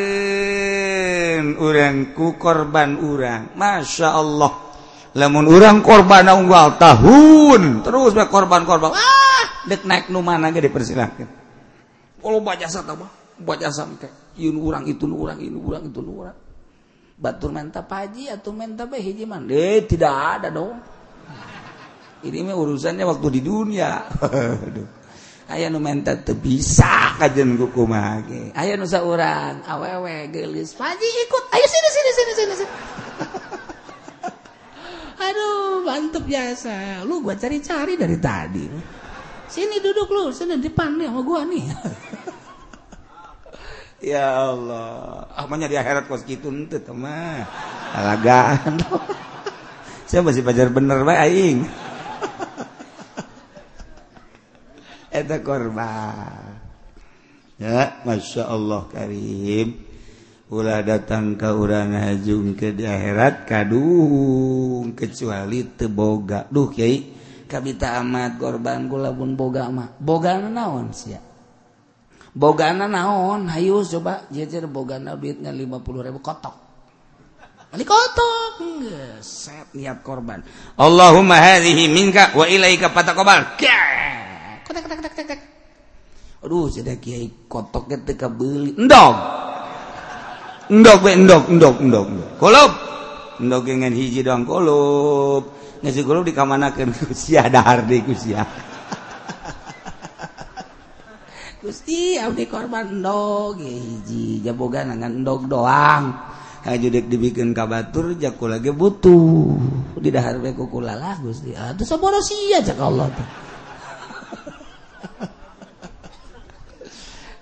[1.62, 3.54] urang ku korban urang.
[3.54, 4.70] Masya Allah.
[5.18, 8.94] Lamun urang korban unggal tahun terus korban-korban.
[8.94, 9.30] Ah
[9.70, 11.30] dek naik nu mana ge dipersilakeun
[12.20, 12.98] kalau oh, baca jasa tah
[13.40, 16.36] baca jasa teh ieu urang itu urang ini urang itu urang.
[17.20, 20.80] batur menta paji atau menta be hiji man deh tidak ada dong.
[22.20, 23.92] Ini mah urusannya waktu di dunia.
[25.50, 28.54] Ayah nu menta teu bisa kajen ku kumaha ge.
[28.54, 31.44] Aya nu saurang awewe geulis paji ikut.
[31.56, 32.74] Ayo sini sini sini sini, sini.
[35.26, 37.02] aduh mantep biasa.
[37.08, 38.66] Lu gua cari-cari dari tadi.
[39.50, 41.66] Sini duduk lu sini depan nih sama gua nih.
[44.04, 45.28] ya Allah.
[45.32, 47.46] Ah, Amanya di akhirat kos gitu ente teman
[47.96, 48.80] alagaan.
[50.10, 51.60] Saya masih pajar bener bae aing?
[55.20, 56.58] Eta korban.
[57.60, 59.86] Ya masya Allah karim.
[60.50, 67.06] Ulah datang ke urang hajung ke di akhirat kadung kecuali teboga duh kiai
[67.46, 69.94] kabita amat korban kula pun boga mah.
[70.02, 71.29] Boga naon sia?
[72.36, 73.50] bogana naon?
[73.50, 76.70] Hayu coba jejer bogana duitnya 50 ribu kotok.
[77.70, 78.54] Ini kotok
[79.22, 80.42] set niat korban.
[80.74, 83.54] Allahumma hadhihi minka wa ilaika fatakobal
[84.66, 85.40] kotak kotak kotak kotak.
[86.42, 89.16] Aduh jadi kiai kotok teka beli endog!
[90.74, 92.08] Endog be endog endog endog
[92.42, 92.72] kolop
[93.38, 95.54] endog dengan hiji doang kolop
[95.86, 98.69] ngasih kolop di kamanakan kusiah dahar ku sia.
[101.60, 106.16] Gusti, abdi korban endog hiji jaboga nangan endog doang.
[106.64, 109.60] Hajudek dibikin kabatur jaku lagi butuh.
[110.00, 111.52] Di dahar kukulalah Gusti.
[111.52, 113.28] Atuh saboro sia cak Allah tuh.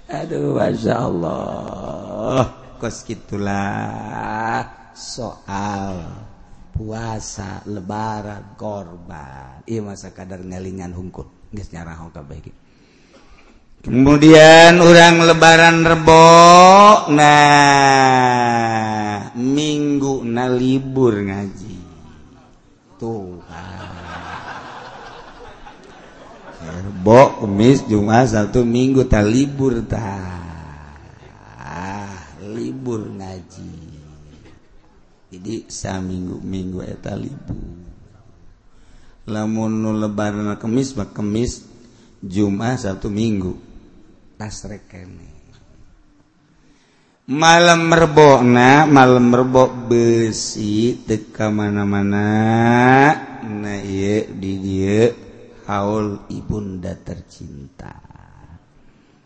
[0.17, 2.41] Aduh Masya Allah
[2.77, 6.09] kos gitulah soal
[6.73, 11.97] puasa lebaran korban I masa kadar ngelingan hungkut nyarah
[13.87, 18.27] kemudian orang lebaran rebok nah
[19.31, 21.79] minggu na libur ngaji.
[22.99, 23.45] Tuhbo
[27.39, 30.35] kemis Jumat satu minggu tak libur tak
[32.43, 33.95] libur ngaji.
[35.27, 37.55] Jadi saminggu-minggu eta libur.
[39.27, 41.63] Lamun lebaran kemis mah kemis
[42.23, 43.66] Jumat satu minggu
[44.37, 45.29] tasrek kene.
[47.27, 52.29] Malam merbona malam merbok besi teka mana-mana.
[53.43, 55.11] Na ieu di dieu
[55.67, 57.91] haul ibunda tercinta.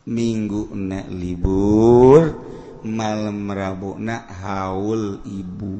[0.09, 2.33] Minggu na libur
[2.87, 5.75] malam rabona haul ibu.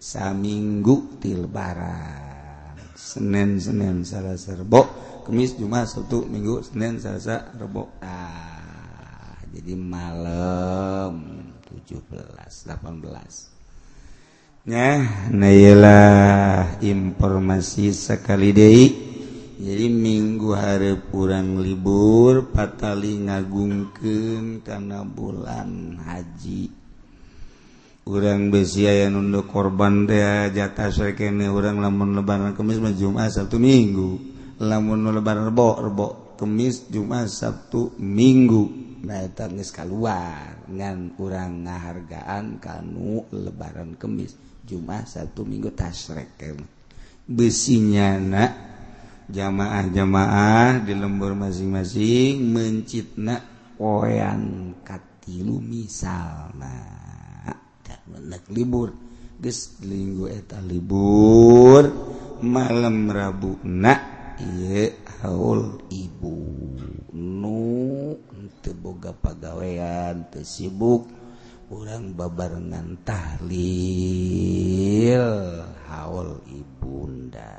[0.00, 7.96] Saminggu ti lebaran Senin Senin salah serbok Kamis Jumat Sabtu Minggu Senin Selasa Rebo.
[8.04, 11.40] Ah jadi malam.
[11.74, 13.54] 17 18
[14.64, 18.86] nya nailah informasi sekali deui
[19.60, 26.68] jadi minggu hari kurang libur patali ngagungkeun karena bulan haji.
[28.04, 34.33] Kurang besi aya nunduk korban deh jatah sekene orang lamun lebaran kemis Jumat Sabtu Minggu.
[34.60, 36.06] lamun lebar rebo rebo
[36.38, 38.84] kemis Jumat Sabtu Minggu.
[39.04, 44.36] Nah eta geus kaluar ngan kurang ngahargaan kanu lebaran kemis.
[44.64, 46.40] Jumat Sabtu Minggu tasrek
[47.24, 48.52] besinya nak
[49.28, 53.40] jamaah-jamaah di lembur masing-masing mencitna
[53.76, 57.04] poyan katilu misalna.
[58.04, 58.92] Menek libur.
[59.40, 59.80] Geus
[60.28, 61.82] eta libur
[62.44, 64.13] malam Rabu nak
[65.22, 66.36] haul ibu.
[67.14, 68.18] Nu
[68.64, 71.06] teboga pagawean tersibuk
[71.70, 74.42] orang babarengan tahlil.
[75.86, 77.54] Haul ibunda.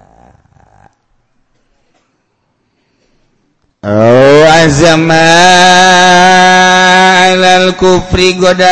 [3.85, 5.29] Oh azama
[7.29, 8.65] alal kufri godan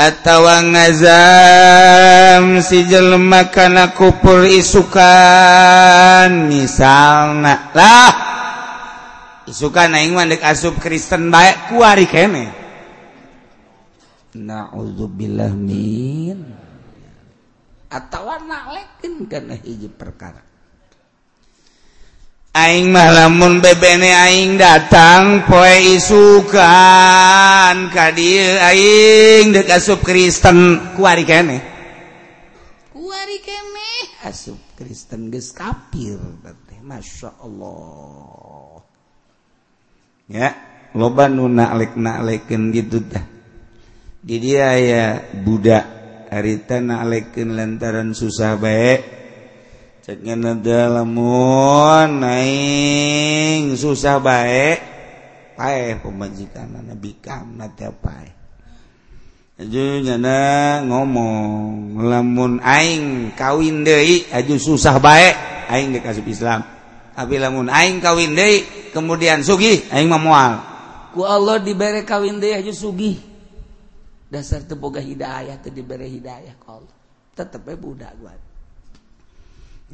[0.00, 2.03] atawa ngazal
[2.34, 8.12] ngazam si jelema kana kupur isukan misalna lah.
[9.46, 12.50] Suka naing mandek asub Kristen baik kuari kene.
[14.34, 16.42] Naudzubillah min.
[17.86, 20.42] Atau nalekin kana hiji perkara.
[22.54, 31.26] Aing mah lamun bebene aing datang poe isukan ka dieu aing dek asup Kristen kuari
[31.26, 31.73] kene
[33.14, 36.18] bari kemeh asup Kristen geus kafir
[36.66, 38.82] teh Masya Allah.
[40.26, 40.50] Ya
[40.98, 43.22] loba nu naklek naklekeun gitu dah
[44.24, 45.04] di dia ya
[45.46, 45.84] budak
[46.32, 49.00] harita naklekeun lantaran susah baik
[50.02, 54.78] cek ngeuna lamun naing susah baik
[55.54, 58.43] pae pemajikan nabi kam na teh pae
[59.54, 65.30] nyana ngomong lamun aing kawin deui aju susah bae.
[65.70, 66.66] Aing dikasih Islam.
[67.14, 70.52] Tapi lamun aing kawin deui kemudian sugih aing mah moal
[71.14, 73.16] ku Allah dibere kawin deui aju sugih.
[74.26, 76.96] Dasar teu boga hidayah teu dibere hidayah ku Allah.
[77.38, 78.34] Tetep we budak gua.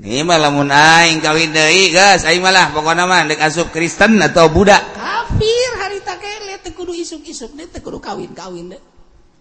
[0.00, 4.48] Ini mah lamun aing kawin deui geus aing malah pokona mah dek asup Kristen atau
[4.48, 4.80] budak.
[4.96, 8.99] Kafir harita kele teu kudu isuk-isuk deui teu kudu kawin-kawin deui.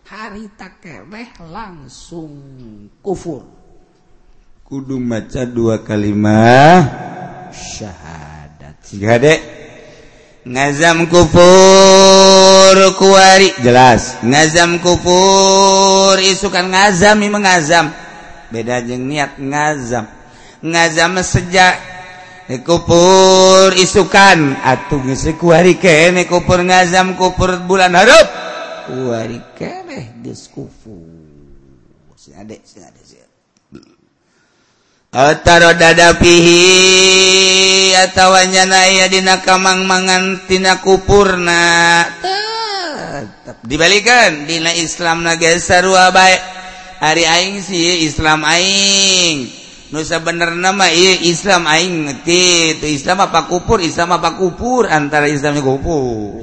[0.10, 2.34] harita keweh langsung
[3.06, 3.46] kufur.
[4.66, 6.82] Kudu maca dua kalimah
[7.54, 8.82] syahadat.
[8.82, 9.40] Siga dek.
[10.50, 13.54] Ngazam kufur kuari.
[13.62, 14.18] Jelas.
[14.26, 17.94] Ngazam kufur isukan ngazam mengazam
[18.50, 20.10] beda jeung niat ngazam.
[20.66, 21.78] Ngazam sejak
[22.50, 24.58] eh, kupur isukan.
[24.66, 28.49] Atuh geus kuari kene kupur ngazam kupur bulan harup
[35.74, 36.62] dadapihi
[37.98, 42.06] ataunya nayadina kamang mangantina kupurna.
[43.66, 45.82] Dibalikan Dina Islam nagesar
[46.14, 46.42] baik
[47.02, 49.50] hari Aing sih Islam Aing.
[49.90, 52.78] Nusa bener nama iya Islam Aing ngerti.
[52.78, 56.38] Itu Islam apa kupur Islam apa kupur antara Islamnya kupur.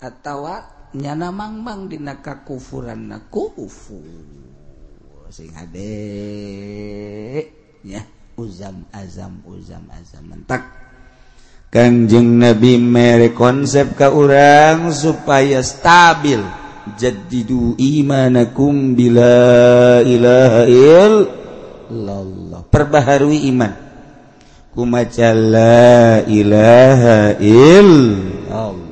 [0.00, 3.98] Atawa nyana mangbang dina kakufuran na kufu.
[5.34, 5.90] Sing ade.
[7.82, 8.06] Ya
[8.38, 10.30] uzam azam uzam azam.
[10.30, 10.62] Mentak
[11.74, 16.38] Kanjeng Nabi mere konsep ka urang supaya stabil.
[16.94, 22.62] Jadidu imanakum bila ilaha illallah.
[22.70, 23.74] Perbaharui iman.
[24.70, 28.83] Kumaca la ilaha illallah.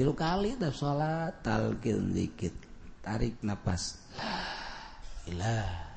[0.00, 2.56] tilu kali dah sholat talqin dikit
[3.04, 4.40] tarik nafas la
[5.28, 5.90] ilaha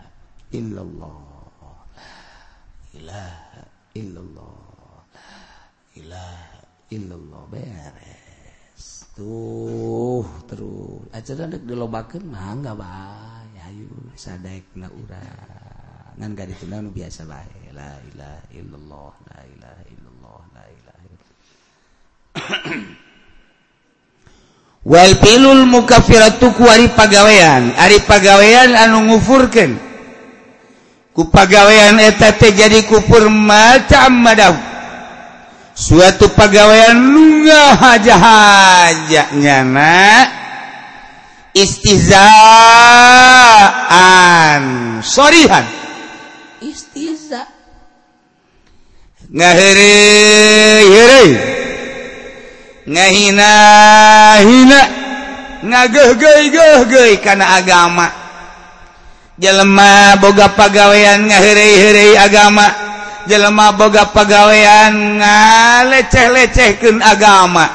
[0.53, 1.17] illallah.
[2.99, 3.63] La ilaha
[3.97, 4.59] illallah.
[5.07, 5.39] La
[5.97, 6.59] ilaha
[6.93, 7.41] illallah.
[7.49, 8.85] Beres.
[9.17, 11.07] Tuh terus.
[11.15, 16.13] Aja dek dilobakeun mah enggak bae ayo sadekna urang.
[16.13, 17.73] Ngan gak ditunang biasa bae.
[17.73, 21.31] La ilaha illallah la ilaha illallah la ilaha illallah.
[24.83, 27.71] Walpilul mukafiratuku ari pagawean.
[27.79, 29.79] Ari pagawean anu ngufurkeun.
[31.15, 34.73] Ku pagawean eta jadi kufur macam madau.
[35.73, 40.29] suatu pagawean lunga haja haja nyana
[41.53, 42.21] istizaan
[45.01, 45.65] sorihan.
[46.61, 47.43] Istiza
[49.33, 49.97] ngahere
[52.87, 53.51] ngahina
[54.43, 54.81] hina.
[55.63, 58.11] Ngagege karena agama.
[59.39, 62.67] Jelema boga pagawean ngahere-herei agama.
[63.25, 67.65] Jelema boga pagawean ngaleceh-lecehken agama.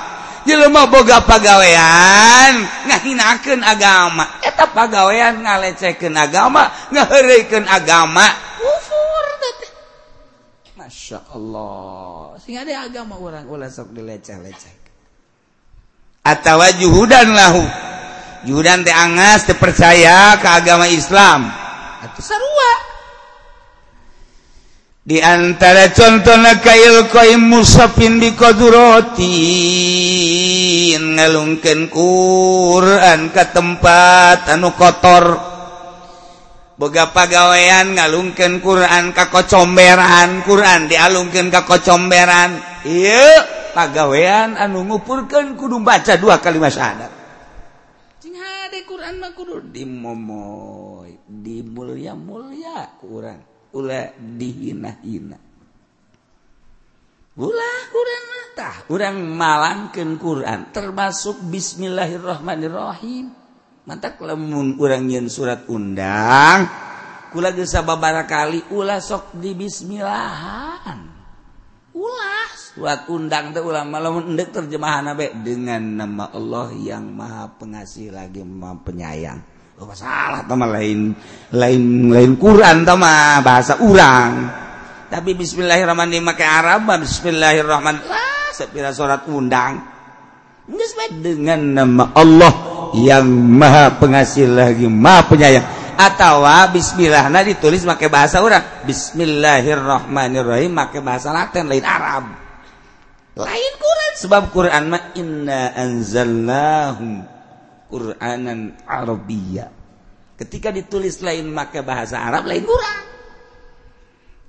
[0.45, 4.29] Jelema boga pagawean ngahinaken agama.
[4.45, 8.29] Eta pagawean ngalecehken agama ngahereiken agama.
[8.61, 9.25] Kufur
[10.79, 12.33] Masya Allah.
[12.41, 14.78] Sehingga ada agama orang ulah sok dileceh-leceh.
[16.23, 17.65] atau juhudan lahu.
[18.47, 21.51] Juhudan teh angas teh percaya ke agama Islam.
[22.05, 22.73] Atau sarua.
[25.09, 29.41] Di antara contohna kail koim musafin di qadurati
[31.01, 35.41] ngalungkeun Quran ke tempat anu kotor.
[36.79, 40.47] Boga pagawean ngalungkeun Quran ka kocomberan.
[40.47, 42.61] Quran dialungkeun ka kocomberan.
[42.87, 43.58] Ieu.
[43.79, 47.19] pagawean anu ngupurkan kudu baca dua kalimat syahadat.
[48.89, 53.39] Quran kudu dimomoy di mulia mulia Quran
[53.77, 55.39] ulah dihina hina
[57.39, 58.23] ulah Quran
[58.59, 63.31] tah orang malangkan Quran termasuk Bismillahirrahmanirrahim
[63.87, 66.67] mantap lemun kurang yin surat undang
[67.31, 71.18] kula gesa babara kali ulah sok di Bismillahan.
[71.99, 72.47] Ulah.
[72.55, 75.11] Surat undang ulama-dek terjemahan
[75.43, 79.43] dengan nama Allah yang maha pengasih lagi ma penyayang.
[79.95, 81.15] Salah lain
[81.55, 84.47] lain lain Quran sama bahasa urang.
[85.09, 87.97] Tapi Bismillahirrahmanirrahim pakai Arab Bismillahirrahman
[88.55, 89.83] sepira surat undang.
[91.09, 92.53] Dengan nama Allah
[92.95, 101.03] yang maha pengasih lagi maha penyayang atau Bismillah nah ditulis pakai bahasa orang Bismillahirrahmanirrahim pakai
[101.03, 102.25] bahasa Latin lain Arab.
[103.35, 104.13] Lain Quran.
[104.15, 107.07] Sebab Quran mah inna anzalnahu
[107.91, 109.75] Quranan Arabia
[110.39, 113.05] ketika ditulis lain maka bahasa Arab lain kurang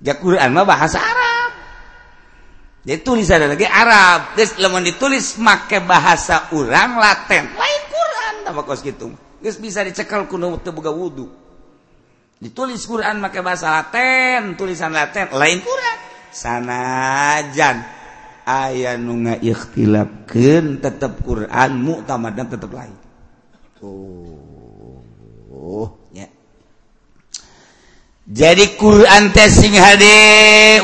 [0.06, 1.52] ya Quran mah bahasa Arab.
[2.80, 4.39] Jadi tulisan lagi Arab.
[4.39, 8.34] Terus lemon ditulis make bahasa orang Latin lain Quran.
[8.54, 11.28] Apa kos gitu bisa dicekal kunoga wudhu
[12.40, 15.98] ditulis Quran make bahasa Latin tulisan Latin lain Quran.
[16.30, 17.82] Sanajan
[18.46, 22.96] aya nu nga tetep tetap Quran muktamadan tetap lain.
[23.80, 25.00] Oh,
[25.54, 26.26] oh ya.
[28.30, 30.18] Jadi Quran teh sing hade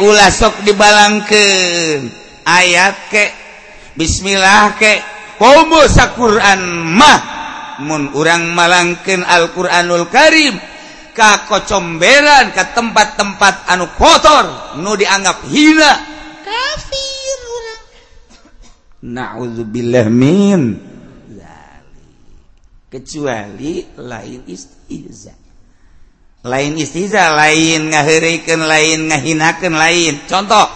[0.02, 2.10] ulah sok dibalangkeun.
[2.46, 3.26] Ayat ke
[3.98, 5.02] bismillah ke
[5.42, 6.62] komo sa Quran
[6.94, 7.35] mah.
[7.84, 10.56] mun urang malangken Alquranul Karim
[11.16, 15.92] ka kocomberan ke tempat-tempat anu kotor nu dianggap hina.
[16.44, 17.40] Kafir
[19.06, 20.76] naudzubillah min
[22.92, 25.36] kecuali lain istihza
[26.46, 30.14] lain istihza lain ngahirikan lain ngahinakan lain.
[30.30, 30.68] Contoh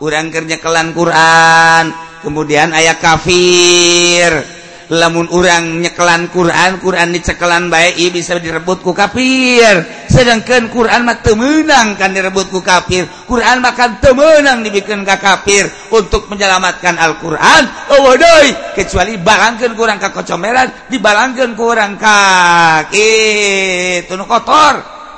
[0.00, 1.92] urang kerja kelan Quran
[2.24, 4.55] kemudian ayat kafir.
[4.92, 10.06] lamun urang nyekelan Quran Quran dicekelan baik bisa direbutku kafir.
[10.06, 13.06] Sedangkan Quran mah temenang kan direbutku kafir.
[13.26, 17.62] Quran makan temenang dibikin ka kafir untuk menyelamatkan Al-Quran.
[17.98, 22.18] Oh doi kecuali balangkan kurang ka kocomeran dibalangkan kurang ka
[22.94, 24.74] itu kotor.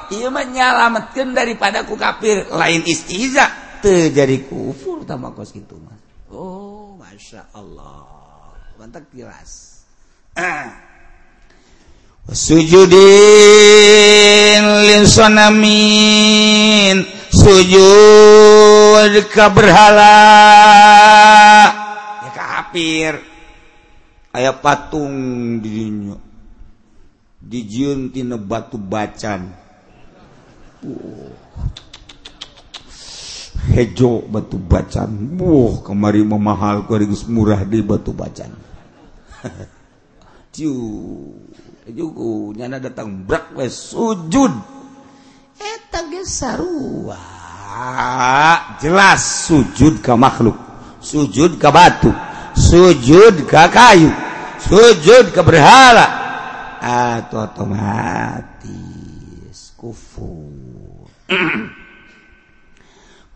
[0.09, 2.49] Ia menyelamatkan daripada ku kafir.
[2.49, 6.01] Lain istiza terjadi kufur tamakos gitu mas
[6.33, 8.28] oh masya Allah.
[8.79, 9.83] pantak tilas
[12.29, 13.01] sujudin
[14.85, 16.39] linsanamin
[17.33, 20.21] sujud ka berhala.
[22.21, 23.15] Ya kafir
[24.37, 25.17] aya patung
[25.65, 26.21] di dinya
[27.41, 29.49] dijieun tina batu bacan.
[33.73, 35.09] Hejo batu bacan.
[35.33, 38.68] Buh kemari memahal kuring murah di batu bacan.
[42.59, 44.53] nyana datang brak wes sujud.
[45.59, 47.19] Eta sarua.
[48.83, 50.57] Jelas sujud ke makhluk.
[50.99, 52.11] Sujud ke batu.
[52.59, 54.11] Sujud ke kayu.
[54.59, 56.07] Sujud ke berhala.
[56.79, 58.79] Atau otomatis
[59.79, 61.11] kufur.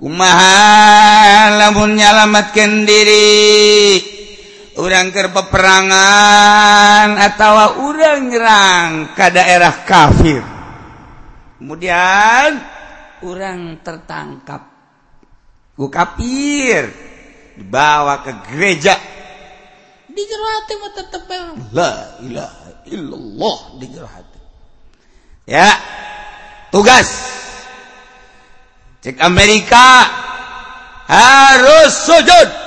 [0.03, 4.22] Kumahamun nyalamatkan diri
[4.79, 10.41] udang ke peperangan atau udang nyerang ke daerah kafir.
[11.61, 12.51] Kemudian
[13.23, 14.63] orang tertangkap.
[15.77, 16.89] Ku kafir
[17.57, 18.97] dibawa ke gereja.
[20.13, 20.25] Di
[20.93, 21.25] tetap
[21.73, 23.87] la ilaha illallah di
[25.49, 25.73] ya
[26.69, 27.09] tugas.
[29.03, 30.07] Cek Amerika
[31.11, 32.62] harus sujud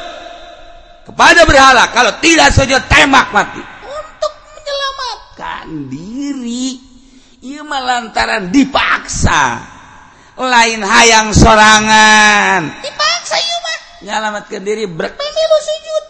[1.05, 3.61] kepada berhala kalau tidak sujud tembak mati.
[3.85, 6.81] Untuk menyelamatkan diri
[7.45, 9.61] ia melantaran dipaksa.
[10.35, 12.83] Lain hayang sorangan.
[12.83, 16.03] Dipaksa iya mah nyelamatkan diri berpemilu sujud.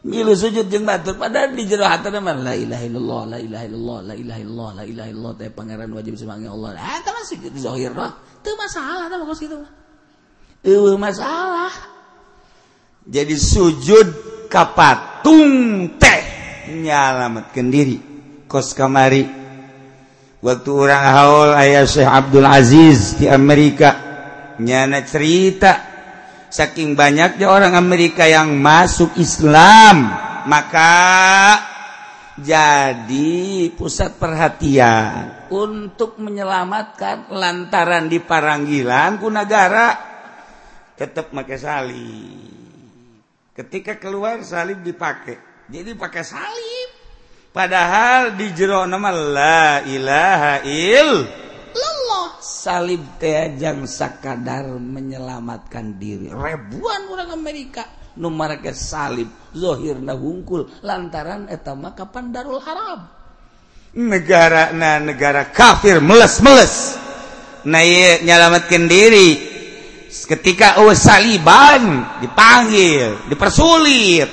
[0.00, 3.98] Milu sujud jeung batur padahal di jero hati mah la ilaha illallah la ilaha illallah
[4.00, 6.74] la ilaha illallah la ilaha illallah teh pangeran wajib semangat Allah.
[6.80, 9.60] Ah teh masih zahir mah masalah gitu
[10.96, 11.72] masalah
[13.06, 14.08] jadi sujud
[14.52, 16.22] kapatung teh.
[16.70, 17.96] Nyalamatkan diri.
[18.44, 19.24] Kos kamari.
[20.40, 23.96] Waktu orang haul ayah Syekh Abdul Aziz di Amerika
[24.60, 25.88] nyana cerita.
[26.50, 30.10] Saking banyaknya orang Amerika yang masuk Islam
[30.50, 30.90] maka
[32.40, 39.94] jadi pusat perhatian untuk menyelamatkan lantaran di Paranggilan ku negara
[40.96, 42.59] tetap pakai salib
[43.60, 45.36] ketika keluar salib dipakai
[45.70, 46.88] jadi pakai salib.
[47.50, 51.26] Padahal di jero nama la ilaha il
[51.70, 56.30] Allah salib teh jang sakadar menyelamatkan diri.
[56.30, 57.86] Ribuan orang Amerika.
[58.18, 60.82] Nomor ke salib zohirna hungkul.
[60.82, 63.06] Lantaran etama kapan darul haram?
[63.94, 66.98] Negara na negara kafir meles meles
[67.62, 67.82] na
[68.26, 69.59] nyelamatkan diri.
[70.10, 74.28] ketika Uwe saliban dipanggil dipersulit.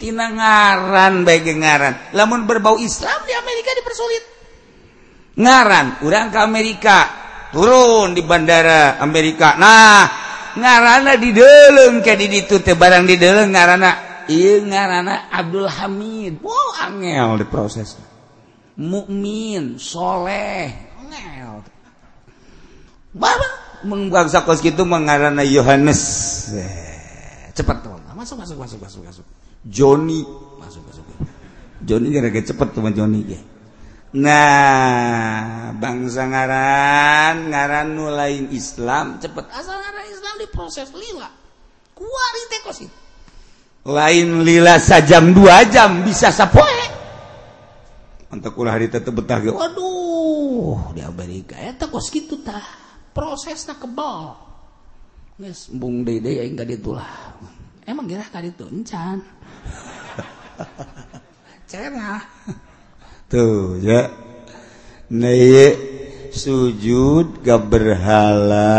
[0.00, 2.16] Tina ngaran baik ngaran.
[2.16, 4.24] Lamun berbau Islam di Amerika dipersulit.
[5.38, 6.98] Ngaran urang ke Amerika.
[7.50, 9.54] Turun di bandara Amerika.
[9.58, 10.06] Nah
[10.54, 14.24] ngarana di dalam kayak di ditu tebaran di dalam ngarana.
[14.30, 16.42] Iya ngarana Abdul Hamid.
[16.42, 17.46] Wow angel di
[18.80, 21.60] mukmin soleh angel.
[23.12, 26.02] Bapak mengbangsa kos gitu mengarana Yohanes
[26.56, 29.24] eh, cepet teman masuk masuk masuk masuk masuk.
[29.64, 30.24] Joni.
[30.60, 31.04] Masuk masuk
[31.80, 33.40] Joni gara-gara cepat teman Joni ya
[34.10, 39.46] nah bangsa ngaran ngaran nu lain Islam cepet.
[39.54, 41.30] Asal ngaran Islam diproses lila.
[41.94, 42.98] Kuari teh kos itu
[43.86, 46.98] lain lila sajam dua jam bisa sapoe.
[48.30, 52.89] Untuk ulah hari tetep betah waduh di Amerika ya kos gitu tah.
[53.10, 54.36] Prosesnya kebal.
[55.40, 57.32] Geus embung deui deui aing ka ditu lah
[57.90, 59.18] emang gerah ka ditu encan.
[61.70, 62.22] Cerah.
[63.30, 64.10] Tuh ya.
[65.10, 65.74] Neye
[66.30, 68.78] sujud gak berhala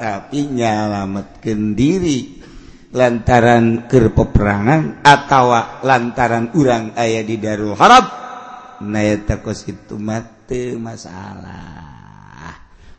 [0.00, 2.40] tapi nyalamatkan diri
[2.96, 5.52] lantaran ke peperangan atau
[5.84, 8.06] lantaran urang ayah di Darul Harab
[8.88, 11.87] Naya takos itu mate masalah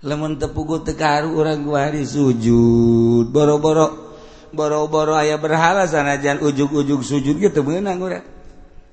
[0.04, 3.28] lemon tepugu tekaru orang guari sujud.
[3.32, 4.16] Boro-boro
[4.50, 8.26] boro-boro ayah berhala sanajan ujug-ujug sujud gitu menang orang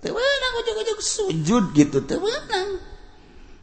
[0.02, 1.64] temenang ujug-ujug sujud.
[1.72, 1.98] Gitu.
[2.04, 2.82] Temenang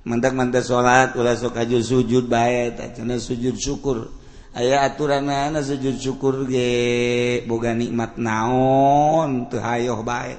[0.03, 4.11] mantak mantak sholat ulah sok aju sujud baik cina sujud syukur.
[4.53, 10.37] Ayah aturan mana sujud syukur ge boga nikmat naon teu hayoh baik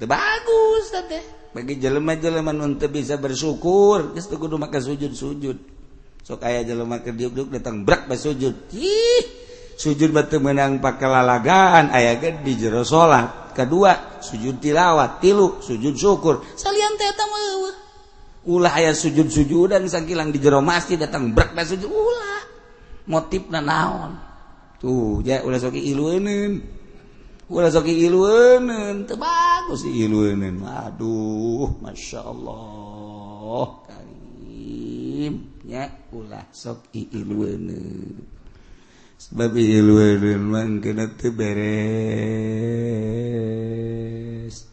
[0.00, 1.24] teu bagus teh.
[1.54, 5.73] Bagi jelema-jelema nu bisa bersyukur geus kudu maka sujud-sujud.
[6.24, 8.72] sok kayak jelema keur diuk datang brak pas sujud.
[8.72, 9.24] Ih
[9.76, 13.52] sujud batu menang pakai lalagaan ayah ke di jero salat.
[13.52, 16.40] Kedua sujud tilawat tilu sujud syukur.
[16.56, 17.28] Salian teh eta
[18.44, 21.92] ulah ayah sujud sujudan sakilang di jero masjid datang brak pas sujud.
[21.92, 22.42] Ulah
[23.04, 24.16] motifna naon?
[24.80, 26.24] Tuh ya ulah sok ilueun
[27.52, 34.23] ulah sok ilueun teu bagus ilueun aduh masyaallah kali
[35.14, 36.90] Iimnya ulah sok
[39.30, 39.78] babi
[41.30, 41.54] beres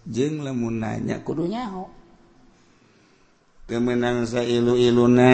[0.09, 1.85] jeng lemun nanya kudu nyaho
[3.69, 5.29] kemenang sailu iluna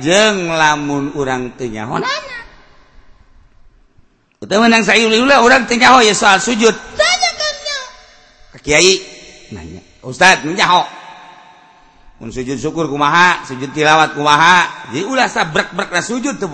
[0.00, 2.00] jeng lamun urang teu nyaho
[4.44, 6.76] Utawa menang sayul ulah orang tanya oh ya soal sujud.
[7.00, 7.30] Tanya
[8.52, 9.00] ka Kiai
[9.56, 9.80] nanya.
[10.04, 10.84] Ustaz menyaho.
[12.24, 14.88] mun sujud syukur kumaha sujud tilawat kumaha.
[14.88, 16.48] Jadi ulah sabrak brak sujud tuh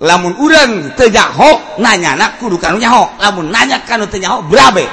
[0.00, 3.04] lamun urang teu nyaho nanya nak kudu kanu nyaho.
[3.20, 4.88] Lamun nanya kanu teu nyaho berabe.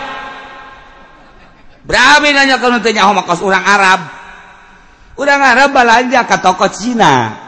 [1.88, 4.04] Berabe nanya kanu teu nyaho makos urang Arab.
[5.16, 7.40] Urang Arab balanja ka toko Cina.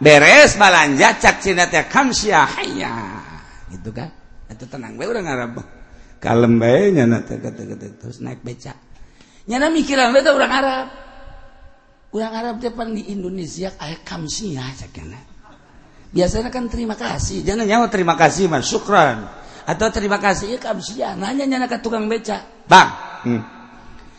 [0.00, 3.20] Beres balanja cak Cina teh kamsia haya
[3.68, 4.08] gitu kan?
[4.48, 5.60] Itu tenang bae urang Arab.
[6.24, 7.04] Kalem bae nya
[8.00, 8.92] terus naik becak
[9.46, 10.86] nyana mikiran bae orang Arab.
[12.12, 15.00] Orang Arab depan di Indonesia kayak kamsia cak
[16.12, 17.40] biasanya kan terima kasih.
[17.40, 18.68] Jangan nyawa terima kasih mas.
[18.68, 19.24] Syukran.
[19.64, 22.44] Atau terima kasih ya kamsia nanya nyana ke tukang beca.
[22.68, 22.88] Bang
[23.24, 23.42] hmm.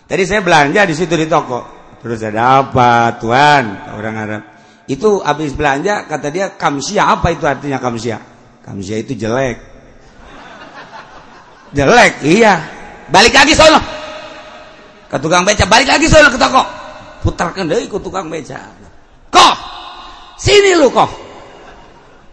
[0.09, 1.61] tadi saya belanja di situ di toko.
[2.01, 4.43] Terus ada apa tuan orang Arab.
[4.89, 7.13] Itu habis belanja kata dia kamsia.
[7.13, 8.17] Apa itu artinya kamsia?
[8.65, 9.61] Kamsia itu jelek.
[11.77, 12.53] Jelek iya.
[13.13, 13.79] Balik lagi sono.
[15.13, 16.82] Ke tukang beca balik lagi sono ke toko
[17.23, 18.59] putarkan deui ku tukang beca.
[19.31, 19.55] Koh.
[20.35, 21.07] Sini lu koh.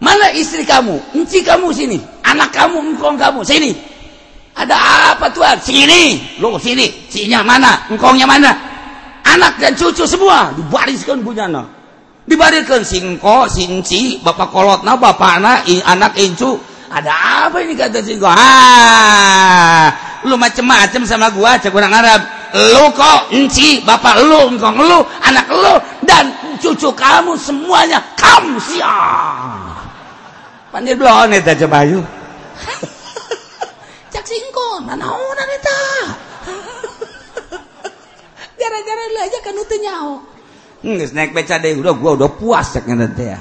[0.02, 0.98] Mana istri kamu?
[1.14, 2.02] Enci kamu sini.
[2.26, 3.70] Anak kamu, engkong kamu sini.
[4.58, 4.74] Ada
[5.14, 5.56] apa Tuhan?
[5.62, 6.18] Sini.
[6.42, 6.90] Lu sini.
[7.06, 7.86] Sinya mana?
[7.86, 8.50] Engkongnya mana?
[9.22, 11.62] Anak dan cucu semua dibariskan punyana.
[12.24, 16.58] Dibariskan singko, sinci, bapak kolotna, bapak anak, anak incu.
[16.90, 18.26] Ada apa ini kata singko?
[18.26, 19.92] Ah,
[20.26, 22.39] lu macem-macem sama gua, cek orang Arab.
[22.50, 29.78] Lu kok enci, bapak lu, engkong lu, anak lu, dan cucu kamu semuanya kamsiah.
[30.74, 32.02] Pandir belum eta Bayu.
[34.12, 35.82] Cak singkon, nanaonan eta.
[38.58, 40.14] Gara-gara lu aja kan teu nyaho.
[40.80, 43.36] Geus naik beca deui udah gua udah puas cak teh.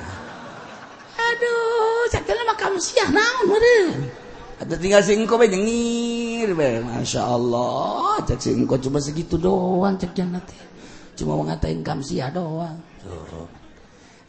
[1.16, 4.12] Aduh, cak mah kamu siah naon meureun.
[4.60, 5.48] Ada tinggal singko be
[6.40, 6.70] nyengir be.
[6.88, 10.64] Masya Allah, cak singko cuma segitu doang cak teh.
[11.20, 12.80] Cuma ngatain kamsiah doang.
[13.04, 13.52] Tuh.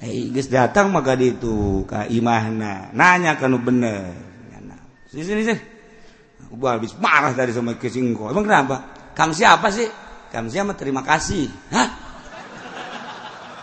[0.02, 2.90] Eh, geus datang maka itu ka imahna.
[2.90, 4.10] Nanya kanu bener.
[5.06, 5.62] Sini sini sini.
[6.50, 8.76] Gua habis marah tadi sama kesingko emang kenapa?
[9.14, 9.86] Kamu siapa sih?
[10.34, 11.46] Kamu siapa terima kasih.
[11.70, 11.88] Hah?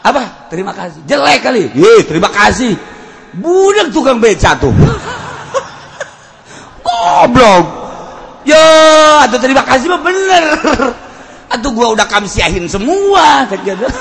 [0.07, 0.47] Apa?
[0.47, 1.03] Terima kasih.
[1.03, 1.67] Jelek kali.
[1.75, 2.79] Ye, terima kasih.
[3.35, 4.71] Budak tukang beca tuh.
[6.87, 7.76] Goblok
[8.47, 10.43] ya atau terima kasih mah bener.
[11.51, 13.91] Atau gua udah kamsiahin semua kejadian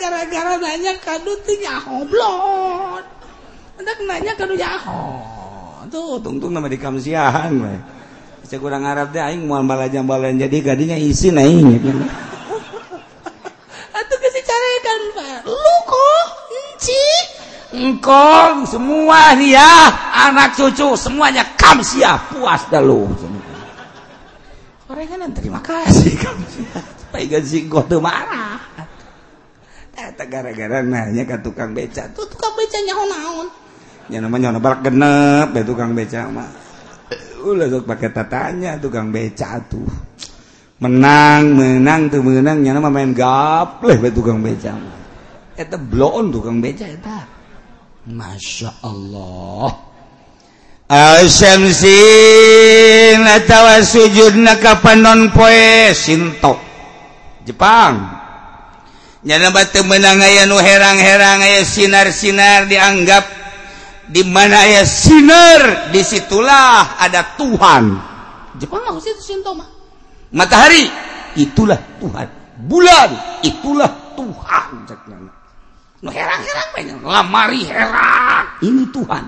[0.00, 3.04] gara-gara nanya kado tuh nyahoblon.
[3.76, 5.30] Hendak nanya kado nyaho
[5.90, 7.74] tuh tungtung nama di kamsiahan we.
[8.48, 11.86] Saya kurang Arab deh aing mau balajan balajan jadi gadinya isi naik
[13.90, 15.69] atau kasih cara kan pak lu
[17.70, 19.90] engkong semua ya
[20.28, 23.06] anak cucu semuanya kamsiah puas dah lu.
[24.90, 28.58] Orang kan terima kasih kamsiah supaya gaji gue tuh marah.
[30.00, 32.08] Gara-gara nanya ke tukang beca.
[32.14, 33.46] Tuh tukang beca nyaho naon?
[34.10, 36.50] Ya namanya nyaho balak genep ya tukang beca mah.
[37.40, 39.86] Ulah sok pakai tatanya tukang beca tuh.
[40.80, 42.64] Menang menang tuh menang.
[42.64, 44.98] Nyana main gapleh be tukang beca mah.
[45.54, 47.39] Eta bloon tukang beca eta
[48.08, 49.76] Masya Allah.
[50.90, 56.58] Alsyamsintawa sujud nakapan non poe Sinto
[57.46, 58.18] Jepang.
[59.20, 63.28] Nyana batu menang aya nu herang-herang aya sinar-sinar dianggap
[64.08, 68.00] di mana aya sinar disitulah ada Tuhan.
[68.56, 69.68] Jepang mah situ Sinto mah.
[70.32, 70.88] Matahari
[71.36, 72.32] itulah Tuhan.
[72.64, 73.12] Bulan
[73.44, 74.88] itulah Tuhan
[76.00, 79.24] lamari heran ini Tuhan.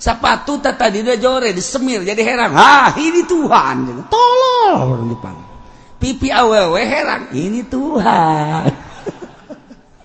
[0.00, 2.56] Sepatu tadi tidak jore disemir jadi heran.
[2.56, 4.08] Ah ini Tuhan.
[4.08, 5.36] Tolong orang
[6.00, 7.28] pipi aww heran.
[7.28, 8.72] Ini Tuhan.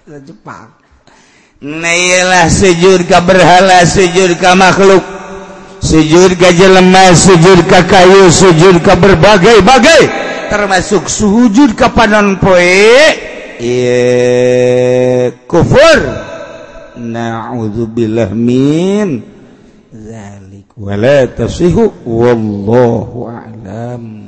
[0.28, 0.76] Jepang.
[1.64, 5.02] Nailah sejur ka berhala sejur ka makhluk
[5.80, 10.04] sejur ka jelema sejur ka kayu sejur ka berbagai-bagai.
[10.52, 13.35] Termasuk sujud ka panon poe.
[13.60, 16.00] Eh, kufur.
[16.96, 19.20] Naudzubillah min
[19.92, 24.25] dzalik wala tasihu wallahu a'lam.